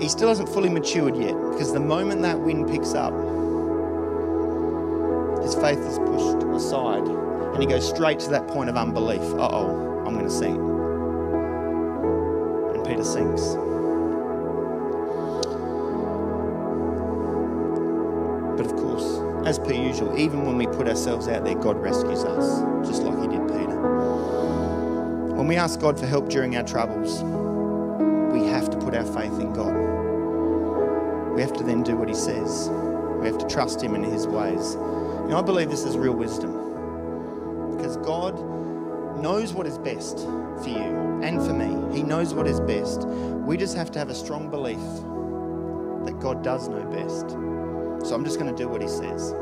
he 0.00 0.08
still 0.08 0.28
hasn't 0.28 0.48
fully 0.48 0.70
matured 0.70 1.16
yet 1.16 1.34
because 1.50 1.72
the 1.72 1.80
moment 1.80 2.22
that 2.22 2.38
wind 2.40 2.68
picks 2.68 2.94
up, 2.94 3.12
his 5.44 5.54
faith 5.54 5.78
is 5.78 5.98
pushed 5.98 6.42
aside 6.56 7.06
and 7.54 7.62
he 7.62 7.68
goes 7.68 7.88
straight 7.88 8.18
to 8.18 8.30
that 8.30 8.48
point 8.48 8.68
of 8.68 8.76
unbelief. 8.76 9.20
Uh 9.20 9.48
oh, 9.52 10.04
I'm 10.04 10.14
going 10.14 10.24
to 10.24 10.30
sink. 10.30 10.58
And 12.74 12.84
Peter 12.84 13.04
sinks. 13.04 13.54
But 18.56 18.66
of 18.66 18.74
course, 18.76 19.46
as 19.46 19.60
per 19.60 19.72
usual, 19.72 20.18
even 20.18 20.44
when 20.44 20.56
we 20.56 20.66
put 20.66 20.88
ourselves 20.88 21.28
out 21.28 21.44
there, 21.44 21.54
God 21.54 21.80
rescues 21.80 22.24
us, 22.24 22.88
just 22.88 23.04
like 23.04 23.20
he 23.20 23.28
did 23.36 23.46
Peter. 23.46 23.80
When 25.34 25.46
we 25.46 25.54
ask 25.56 25.78
God 25.78 25.96
for 25.98 26.06
help 26.06 26.28
during 26.28 26.56
our 26.56 26.64
troubles, 26.64 27.22
we 28.32 28.46
have 28.48 28.68
to 28.70 28.76
put 28.78 28.96
our 28.96 29.04
faith 29.04 29.38
in 29.38 29.52
God. 29.52 29.74
We 31.34 31.40
have 31.40 31.52
to 31.52 31.62
then 31.62 31.84
do 31.84 31.96
what 31.96 32.08
he 32.08 32.14
says. 32.14 32.68
We 33.20 33.26
have 33.28 33.38
to 33.38 33.46
trust 33.46 33.80
him 33.80 33.94
in 33.94 34.02
his 34.02 34.26
ways. 34.26 34.76
And 35.24 35.34
I 35.34 35.42
believe 35.42 35.70
this 35.70 35.84
is 35.84 35.96
real 35.96 36.14
wisdom 36.14 36.52
because 37.76 37.96
God 37.98 38.38
knows 39.20 39.52
what 39.52 39.66
is 39.66 39.78
best 39.78 40.18
for 40.18 40.68
you 40.68 41.20
and 41.22 41.42
for 41.44 41.52
me. 41.52 41.96
He 41.96 42.02
knows 42.02 42.34
what 42.34 42.46
is 42.46 42.60
best. 42.60 43.06
We 43.06 43.56
just 43.56 43.76
have 43.76 43.90
to 43.92 43.98
have 43.98 44.10
a 44.10 44.14
strong 44.14 44.50
belief 44.50 44.78
that 46.06 46.20
God 46.20 46.44
does 46.44 46.68
know 46.68 46.84
best. 46.84 47.30
So 48.06 48.14
I'm 48.14 48.24
just 48.24 48.38
going 48.38 48.54
to 48.54 48.62
do 48.62 48.68
what 48.68 48.82
He 48.82 48.88
says. 48.88 49.34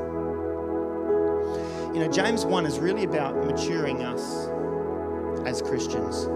You 1.95 2.01
know, 2.01 2.09
James 2.11 2.47
1 2.47 2.65
is 2.65 2.79
really 2.79 3.05
about 3.05 3.37
maturing 3.45 4.03
us 4.03 4.49
as 5.47 5.61
Christians. 5.61 6.29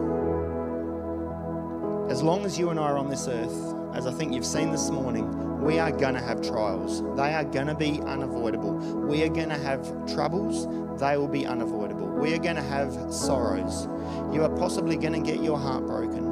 As 2.11 2.23
long 2.23 2.45
as 2.45 2.59
you 2.59 2.71
and 2.71 2.81
I 2.81 2.83
are 2.83 2.99
on 2.99 3.09
this 3.09 3.29
earth, 3.29 3.75
as 3.95 4.07
I 4.07 4.13
think 4.13 4.33
you've 4.33 4.45
seen 4.45 4.71
this 4.71 4.91
morning, 4.91 5.46
we 5.67 5.81
are 5.81 5.91
going 5.91 6.15
to 6.15 6.21
have 6.21 6.41
trials. 6.43 7.03
They 7.17 7.35
are 7.35 7.43
going 7.43 7.67
to 7.67 7.75
be 7.75 8.01
unavoidable. 8.01 8.75
We 8.75 9.25
are 9.25 9.29
going 9.29 9.49
to 9.49 9.59
have 9.59 9.83
troubles. 10.15 10.69
They 11.01 11.17
will 11.17 11.27
be 11.27 11.45
unavoidable. 11.45 12.07
We 12.07 12.35
are 12.35 12.39
going 12.39 12.55
to 12.55 12.63
have 12.63 13.13
sorrows. 13.13 13.87
You 14.33 14.45
are 14.45 14.57
possibly 14.57 14.97
going 14.97 15.15
to 15.15 15.33
get 15.33 15.43
your 15.43 15.59
heart 15.59 15.85
broken. 15.85 16.25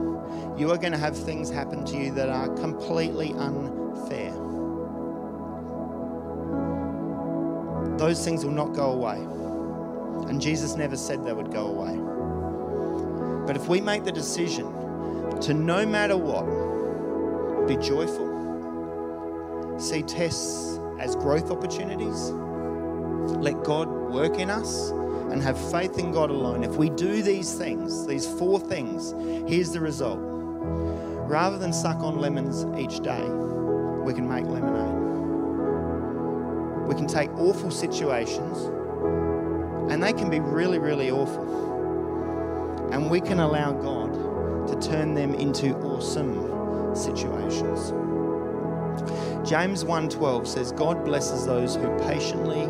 You 0.56 0.70
are 0.70 0.78
going 0.78 0.92
to 0.92 0.98
have 0.98 1.16
things 1.16 1.50
happen 1.50 1.84
to 1.84 1.96
you 1.96 2.12
that 2.12 2.28
are 2.28 2.48
completely 2.54 3.32
unfair. 3.32 4.30
Those 7.98 8.24
things 8.24 8.44
will 8.44 8.52
not 8.52 8.72
go 8.72 8.92
away. 8.92 9.18
And 10.28 10.40
Jesus 10.40 10.76
never 10.76 10.96
said 10.96 11.24
they 11.24 11.32
would 11.32 11.50
go 11.50 11.66
away. 11.66 11.96
But 13.48 13.56
if 13.56 13.66
we 13.66 13.80
make 13.80 14.04
the 14.04 14.12
decision 14.12 14.72
to 15.40 15.54
no 15.54 15.84
matter 15.84 16.16
what, 16.16 16.46
be 17.66 17.76
joyful, 17.76 18.23
see 19.78 20.02
tests 20.02 20.78
as 21.00 21.16
growth 21.16 21.50
opportunities, 21.50 22.30
let 23.40 23.62
God 23.64 23.88
work 23.88 24.38
in 24.38 24.50
us, 24.50 24.90
and 24.90 25.42
have 25.42 25.58
faith 25.70 25.98
in 25.98 26.12
God 26.12 26.30
alone. 26.30 26.62
If 26.62 26.76
we 26.76 26.90
do 26.90 27.22
these 27.22 27.54
things, 27.54 28.06
these 28.06 28.26
four 28.26 28.60
things, 28.60 29.14
here's 29.48 29.72
the 29.72 29.80
result. 29.80 30.20
Rather 30.20 31.58
than 31.58 31.72
suck 31.72 31.98
on 31.98 32.18
lemons 32.18 32.64
each 32.78 33.00
day, 33.00 33.24
we 34.04 34.12
can 34.14 34.28
make 34.28 34.44
lemonade. 34.44 35.02
We 36.86 36.94
can 36.94 37.06
take 37.06 37.32
awful 37.38 37.70
situations, 37.70 38.64
and 39.90 40.02
they 40.02 40.12
can 40.12 40.28
be 40.30 40.40
really, 40.40 40.78
really 40.78 41.10
awful. 41.10 42.90
And 42.92 43.10
we 43.10 43.20
can 43.20 43.40
allow 43.40 43.72
God 43.72 44.12
to 44.68 44.88
turn 44.88 45.14
them 45.14 45.34
into 45.34 45.74
awesome 45.78 46.94
situations. 46.94 47.92
James 49.44 49.84
1:12 49.84 50.46
says 50.46 50.72
God 50.72 51.04
blesses 51.04 51.46
those 51.46 51.76
who 51.76 51.88
patiently 51.98 52.62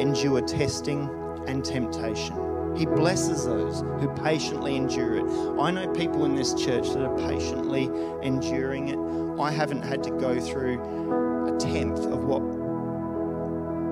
endure 0.00 0.40
testing 0.40 1.08
and 1.46 1.64
temptation. 1.64 2.36
He 2.76 2.84
blesses 2.84 3.46
those 3.46 3.80
who 4.00 4.08
patiently 4.22 4.76
endure 4.76 5.16
it. 5.16 5.24
I 5.58 5.70
know 5.70 5.88
people 5.92 6.26
in 6.26 6.34
this 6.34 6.52
church 6.52 6.90
that 6.90 7.02
are 7.02 7.28
patiently 7.28 7.90
enduring 8.22 8.88
it. 8.88 9.40
I 9.40 9.50
haven't 9.50 9.82
had 9.82 10.02
to 10.04 10.10
go 10.10 10.38
through 10.38 11.54
a 11.54 11.58
tenth 11.58 12.00
of 12.00 12.24
what 12.24 12.40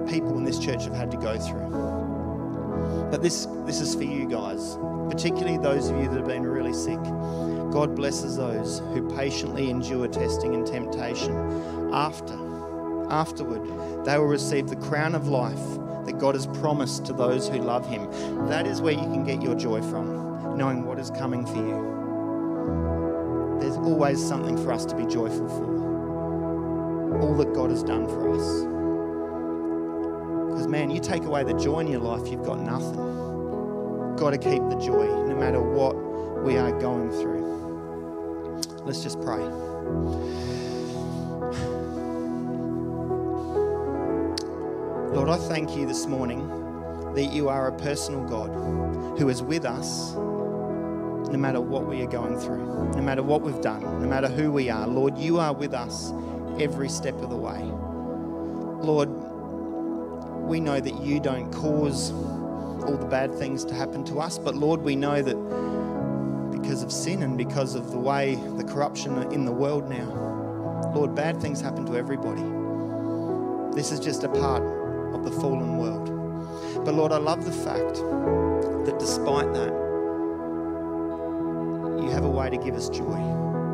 people 0.09 0.37
in 0.37 0.45
this 0.45 0.59
church 0.59 0.85
have 0.85 0.95
had 0.95 1.11
to 1.13 1.17
go 1.17 1.39
through. 1.39 1.94
But 3.11 3.23
this, 3.23 3.47
this 3.65 3.81
is 3.81 3.95
for 3.95 4.05
you 4.05 4.29
guys, 4.29 4.77
particularly 5.11 5.59
those 5.59 5.89
of 5.89 5.97
you 5.99 6.09
that 6.09 6.17
have 6.17 6.27
been 6.27 6.45
really 6.45 6.73
sick. 6.73 7.03
God 7.73 7.95
blesses 7.97 8.37
those 8.37 8.81
who 8.93 9.09
patiently 9.17 9.71
endure 9.71 10.09
testing 10.09 10.55
and 10.55 10.67
temptation. 10.67 11.35
After, 11.93 12.35
afterward, 13.11 14.05
they 14.05 14.19
will 14.19 14.27
receive 14.27 14.69
the 14.69 14.77
crown 14.77 15.15
of 15.15 15.29
life 15.29 15.61
that 16.07 16.19
God 16.19 16.35
has 16.35 16.47
promised 16.47 17.07
to 17.07 17.13
those 17.13 17.49
who 17.49 17.59
love 17.59 17.89
Him. 17.89 18.09
That 18.49 18.67
is 18.67 18.81
where 18.81 18.93
you 18.93 19.01
can 19.01 19.25
get 19.25 19.43
your 19.43 19.55
joy 19.55 19.81
from, 19.83 20.57
knowing 20.57 20.85
what 20.85 20.99
is 20.99 21.11
coming 21.11 21.47
for 21.47 21.57
you. 21.57 21.95
There's 23.61 23.77
always 23.77 24.25
something 24.25 24.57
for 24.63 24.73
us 24.73 24.85
to 24.87 24.95
be 24.97 25.07
joyful 25.07 25.49
for. 25.49 27.21
All 27.21 27.35
that 27.37 27.55
God 27.55 27.71
has 27.71 27.83
done 27.83 28.07
for 28.07 28.35
us. 28.35 28.74
Man, 30.75 30.91
you 30.91 30.99
take 30.99 31.23
away 31.23 31.45
the 31.45 31.53
joy 31.53 31.79
in 31.79 31.87
your 31.87 32.01
life, 32.01 32.27
you've 32.27 32.43
got 32.43 32.59
nothing. 32.59 32.97
Got 34.17 34.31
to 34.31 34.39
keep 34.39 34.61
the 34.69 34.77
joy 34.85 35.07
no 35.07 35.37
matter 35.37 35.61
what 35.63 35.95
we 36.43 36.57
are 36.57 36.73
going 36.81 37.13
through. 37.13 38.61
Let's 38.85 39.01
just 39.01 39.21
pray. 39.23 39.39
Lord, 45.15 45.29
I 45.29 45.37
thank 45.47 45.77
you 45.77 45.87
this 45.87 46.09
morning 46.09 46.49
that 47.15 47.33
you 47.33 47.49
are 47.49 47.69
a 47.69 47.79
personal 47.79 48.25
God 48.25 48.51
who 49.17 49.29
is 49.29 49.45
with 49.45 49.65
us 49.65 50.15
no 50.15 51.39
matter 51.39 51.61
what 51.61 51.87
we 51.87 52.03
are 52.03 52.09
going 52.09 52.37
through, 52.37 52.91
no 52.97 53.01
matter 53.01 53.23
what 53.23 53.43
we've 53.43 53.61
done, 53.61 53.81
no 54.03 54.09
matter 54.09 54.27
who 54.27 54.51
we 54.51 54.71
are. 54.71 54.89
Lord, 54.89 55.17
you 55.19 55.39
are 55.39 55.53
with 55.53 55.73
us 55.73 56.13
every 56.59 56.89
step 56.89 57.15
of 57.23 57.31
the 57.31 57.37
way. 57.37 57.63
Lord, 58.85 59.09
we 60.45 60.61
know 60.61 60.81
that 60.81 61.01
you 61.01 61.21
don't 61.21 61.51
cause 61.53 62.13
all 62.13 62.97
the 62.99 63.07
bad 63.07 63.35
things 63.35 63.65
to 63.65 63.75
happen 63.75 64.05
to 64.05 64.21
us, 64.21 64.39
but 64.39 64.55
Lord, 64.55 64.83
we 64.83 64.95
know 64.95 65.23
that 65.23 65.37
because 66.53 66.83
of 66.83 66.93
sin 66.93 67.23
and 67.23 67.37
because 67.37 67.75
of 67.75 67.91
the 67.91 67.99
way 67.99 68.35
the 68.57 68.65
corruption 68.65 69.17
in 69.33 69.45
the 69.45 69.53
world 69.53 69.89
now, 69.89 70.93
Lord, 70.95 71.15
bad 71.15 71.41
things 71.41 71.61
happen 71.61 71.87
to 71.87 71.97
everybody. 71.97 72.43
This 73.75 73.91
is 73.91 74.01
just 74.01 74.23
a 74.23 74.29
part 74.29 74.63
of 75.15 75.25
the 75.25 75.31
fallen 75.41 75.79
world. 75.79 76.85
But 76.85 76.95
Lord, 76.95 77.13
I 77.13 77.19
love 77.19 77.45
the 77.45 77.53
fact 77.53 77.95
that 78.87 78.97
despite 78.99 79.53
that, 79.55 79.73
you 82.03 82.11
have 82.11 82.25
a 82.25 82.31
way 82.31 82.51
to 82.51 82.57
give 82.57 82.75
us 82.75 82.89
joy. 82.89 83.19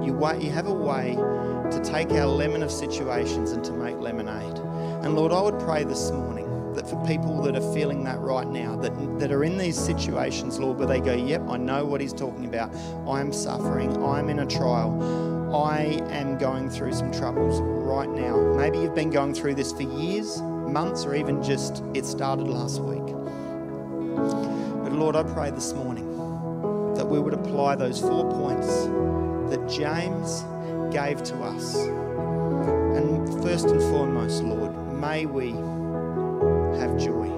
You, 0.04 0.18
you 0.40 0.50
have 0.50 0.66
a 0.66 0.72
way 0.72 1.14
to 1.14 1.80
take 1.84 2.10
our 2.12 2.26
lemon 2.26 2.62
of 2.62 2.70
situations 2.70 3.52
and 3.52 3.64
to 3.64 3.72
make 3.72 3.96
lemonade. 3.98 4.58
And 5.04 5.14
Lord, 5.14 5.32
I 5.32 5.40
would 5.42 5.58
pray 5.60 5.84
this 5.84 6.10
morning 6.10 6.49
that 6.74 6.88
for 6.88 7.04
people 7.06 7.42
that 7.42 7.56
are 7.56 7.72
feeling 7.74 8.04
that 8.04 8.18
right 8.20 8.46
now, 8.46 8.76
that, 8.76 9.18
that 9.18 9.32
are 9.32 9.44
in 9.44 9.58
these 9.58 9.78
situations, 9.78 10.58
Lord, 10.58 10.78
where 10.78 10.86
they 10.86 11.00
go, 11.00 11.14
Yep, 11.14 11.48
I 11.48 11.56
know 11.56 11.84
what 11.84 12.00
he's 12.00 12.12
talking 12.12 12.46
about. 12.46 12.74
I'm 13.08 13.32
suffering. 13.32 14.02
I'm 14.04 14.28
in 14.28 14.40
a 14.40 14.46
trial. 14.46 15.54
I 15.54 16.00
am 16.10 16.38
going 16.38 16.70
through 16.70 16.92
some 16.92 17.10
troubles 17.10 17.60
right 17.60 18.08
now. 18.08 18.36
Maybe 18.54 18.78
you've 18.78 18.94
been 18.94 19.10
going 19.10 19.34
through 19.34 19.56
this 19.56 19.72
for 19.72 19.82
years, 19.82 20.40
months, 20.40 21.04
or 21.04 21.14
even 21.14 21.42
just 21.42 21.82
it 21.92 22.06
started 22.06 22.46
last 22.46 22.80
week. 22.80 23.04
But 24.84 24.92
Lord, 24.92 25.16
I 25.16 25.24
pray 25.24 25.50
this 25.50 25.72
morning 25.72 26.06
that 26.94 27.04
we 27.04 27.18
would 27.18 27.34
apply 27.34 27.76
those 27.76 28.00
four 28.00 28.30
points 28.30 28.68
that 29.50 29.68
James 29.68 30.44
gave 30.94 31.22
to 31.24 31.36
us. 31.42 31.74
And 31.74 33.42
first 33.42 33.66
and 33.66 33.80
foremost, 33.82 34.44
Lord, 34.44 34.72
may 35.00 35.26
we 35.26 35.52
have 36.78 36.96
joy. 36.98 37.28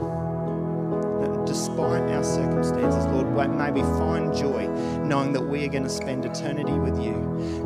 Despite 1.47 2.03
our 2.11 2.25
circumstances, 2.25 3.05
Lord, 3.07 3.33
may 3.57 3.71
we 3.71 3.83
find 3.99 4.35
joy 4.35 4.69
knowing 5.05 5.33
that 5.33 5.43
we 5.43 5.65
are 5.65 5.69
going 5.69 5.85
to 5.85 5.91
spend 5.91 6.25
eternity 6.25 6.73
with 6.73 6.99
you, 7.03 7.15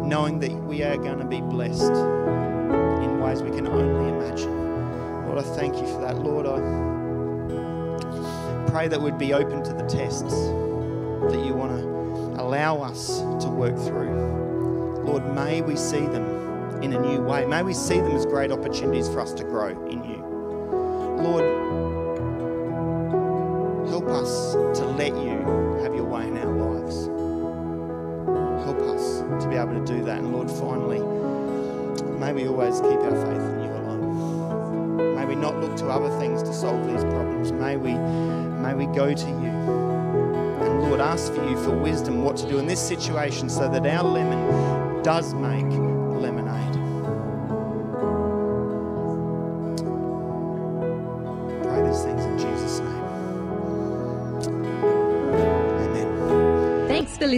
knowing 0.04 0.38
that 0.40 0.52
we 0.52 0.82
are 0.82 0.96
going 0.96 1.18
to 1.18 1.24
be 1.24 1.40
blessed 1.40 1.92
in 1.92 3.20
ways 3.20 3.42
we 3.42 3.50
can 3.50 3.66
only 3.66 4.08
imagine. 4.08 5.26
Lord, 5.26 5.38
I 5.38 5.42
thank 5.42 5.76
you 5.76 5.86
for 5.86 6.00
that. 6.00 6.16
Lord, 6.18 6.46
I 6.46 6.58
pray 8.70 8.88
that 8.88 9.00
we'd 9.00 9.18
be 9.18 9.32
open 9.34 9.62
to 9.62 9.72
the 9.72 9.84
tests 9.84 10.22
that 10.22 11.42
you 11.44 11.54
want 11.54 11.72
to 11.78 12.42
allow 12.42 12.80
us 12.80 13.20
to 13.42 13.48
work 13.48 13.76
through. 13.76 15.02
Lord, 15.04 15.34
may 15.34 15.60
we 15.60 15.76
see 15.76 16.06
them 16.06 16.82
in 16.82 16.92
a 16.92 17.00
new 17.00 17.20
way. 17.20 17.46
May 17.46 17.62
we 17.62 17.74
see 17.74 18.00
them 18.00 18.12
as 18.12 18.26
great 18.26 18.50
opportunities 18.50 19.08
for 19.08 19.20
us 19.20 19.32
to 19.34 19.44
grow 19.44 19.68
in 19.88 20.02
you. 20.04 20.35
Lord, 21.26 21.44
help 23.88 24.06
us 24.08 24.52
to 24.78 24.84
let 24.96 25.08
you 25.08 25.80
have 25.82 25.92
your 25.94 26.04
way 26.04 26.28
in 26.28 26.38
our 26.38 26.54
lives. 26.54 27.06
Help 28.64 28.78
us 28.94 29.20
to 29.42 29.48
be 29.48 29.56
able 29.56 29.74
to 29.74 29.84
do 29.84 30.04
that. 30.04 30.18
And 30.18 30.32
Lord, 30.32 30.48
finally, 30.48 31.00
may 32.18 32.32
we 32.32 32.46
always 32.46 32.80
keep 32.80 33.00
our 33.00 33.10
faith 33.10 33.42
in 33.42 33.64
you 33.64 33.70
alone. 33.70 35.14
May 35.16 35.24
we 35.26 35.34
not 35.34 35.58
look 35.60 35.76
to 35.78 35.86
other 35.88 36.16
things 36.20 36.42
to 36.44 36.54
solve 36.54 36.86
these 36.86 37.02
problems. 37.02 37.50
May 37.50 37.76
we, 37.76 37.94
may 37.94 38.74
we 38.74 38.86
go 38.94 39.12
to 39.12 39.26
you. 39.26 39.52
And 40.62 40.82
Lord, 40.82 41.00
ask 41.00 41.32
for 41.32 41.44
you 41.48 41.56
for 41.64 41.70
wisdom 41.70 42.22
what 42.22 42.36
to 42.36 42.48
do 42.48 42.58
in 42.58 42.66
this 42.66 42.80
situation 42.80 43.48
so 43.48 43.68
that 43.68 43.84
our 43.84 44.04
lemon 44.04 45.02
does 45.02 45.34
make 45.34 45.66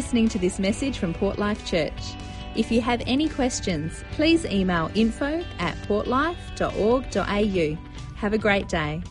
listening 0.09 0.27
to 0.27 0.39
this 0.39 0.59
message 0.59 0.97
from 0.97 1.13
Port 1.13 1.39
Life 1.39 1.67
Church. 1.67 2.15
If 2.57 2.73
you 2.73 2.81
have 2.81 3.03
any 3.07 3.29
questions, 3.29 4.03
please 4.13 4.47
email 4.47 4.91
info 4.95 5.45
at 5.59 5.77
portlife.org.au. 5.83 7.79
Have 8.17 8.33
a 8.33 8.39
great 8.39 8.69
day. 8.69 9.03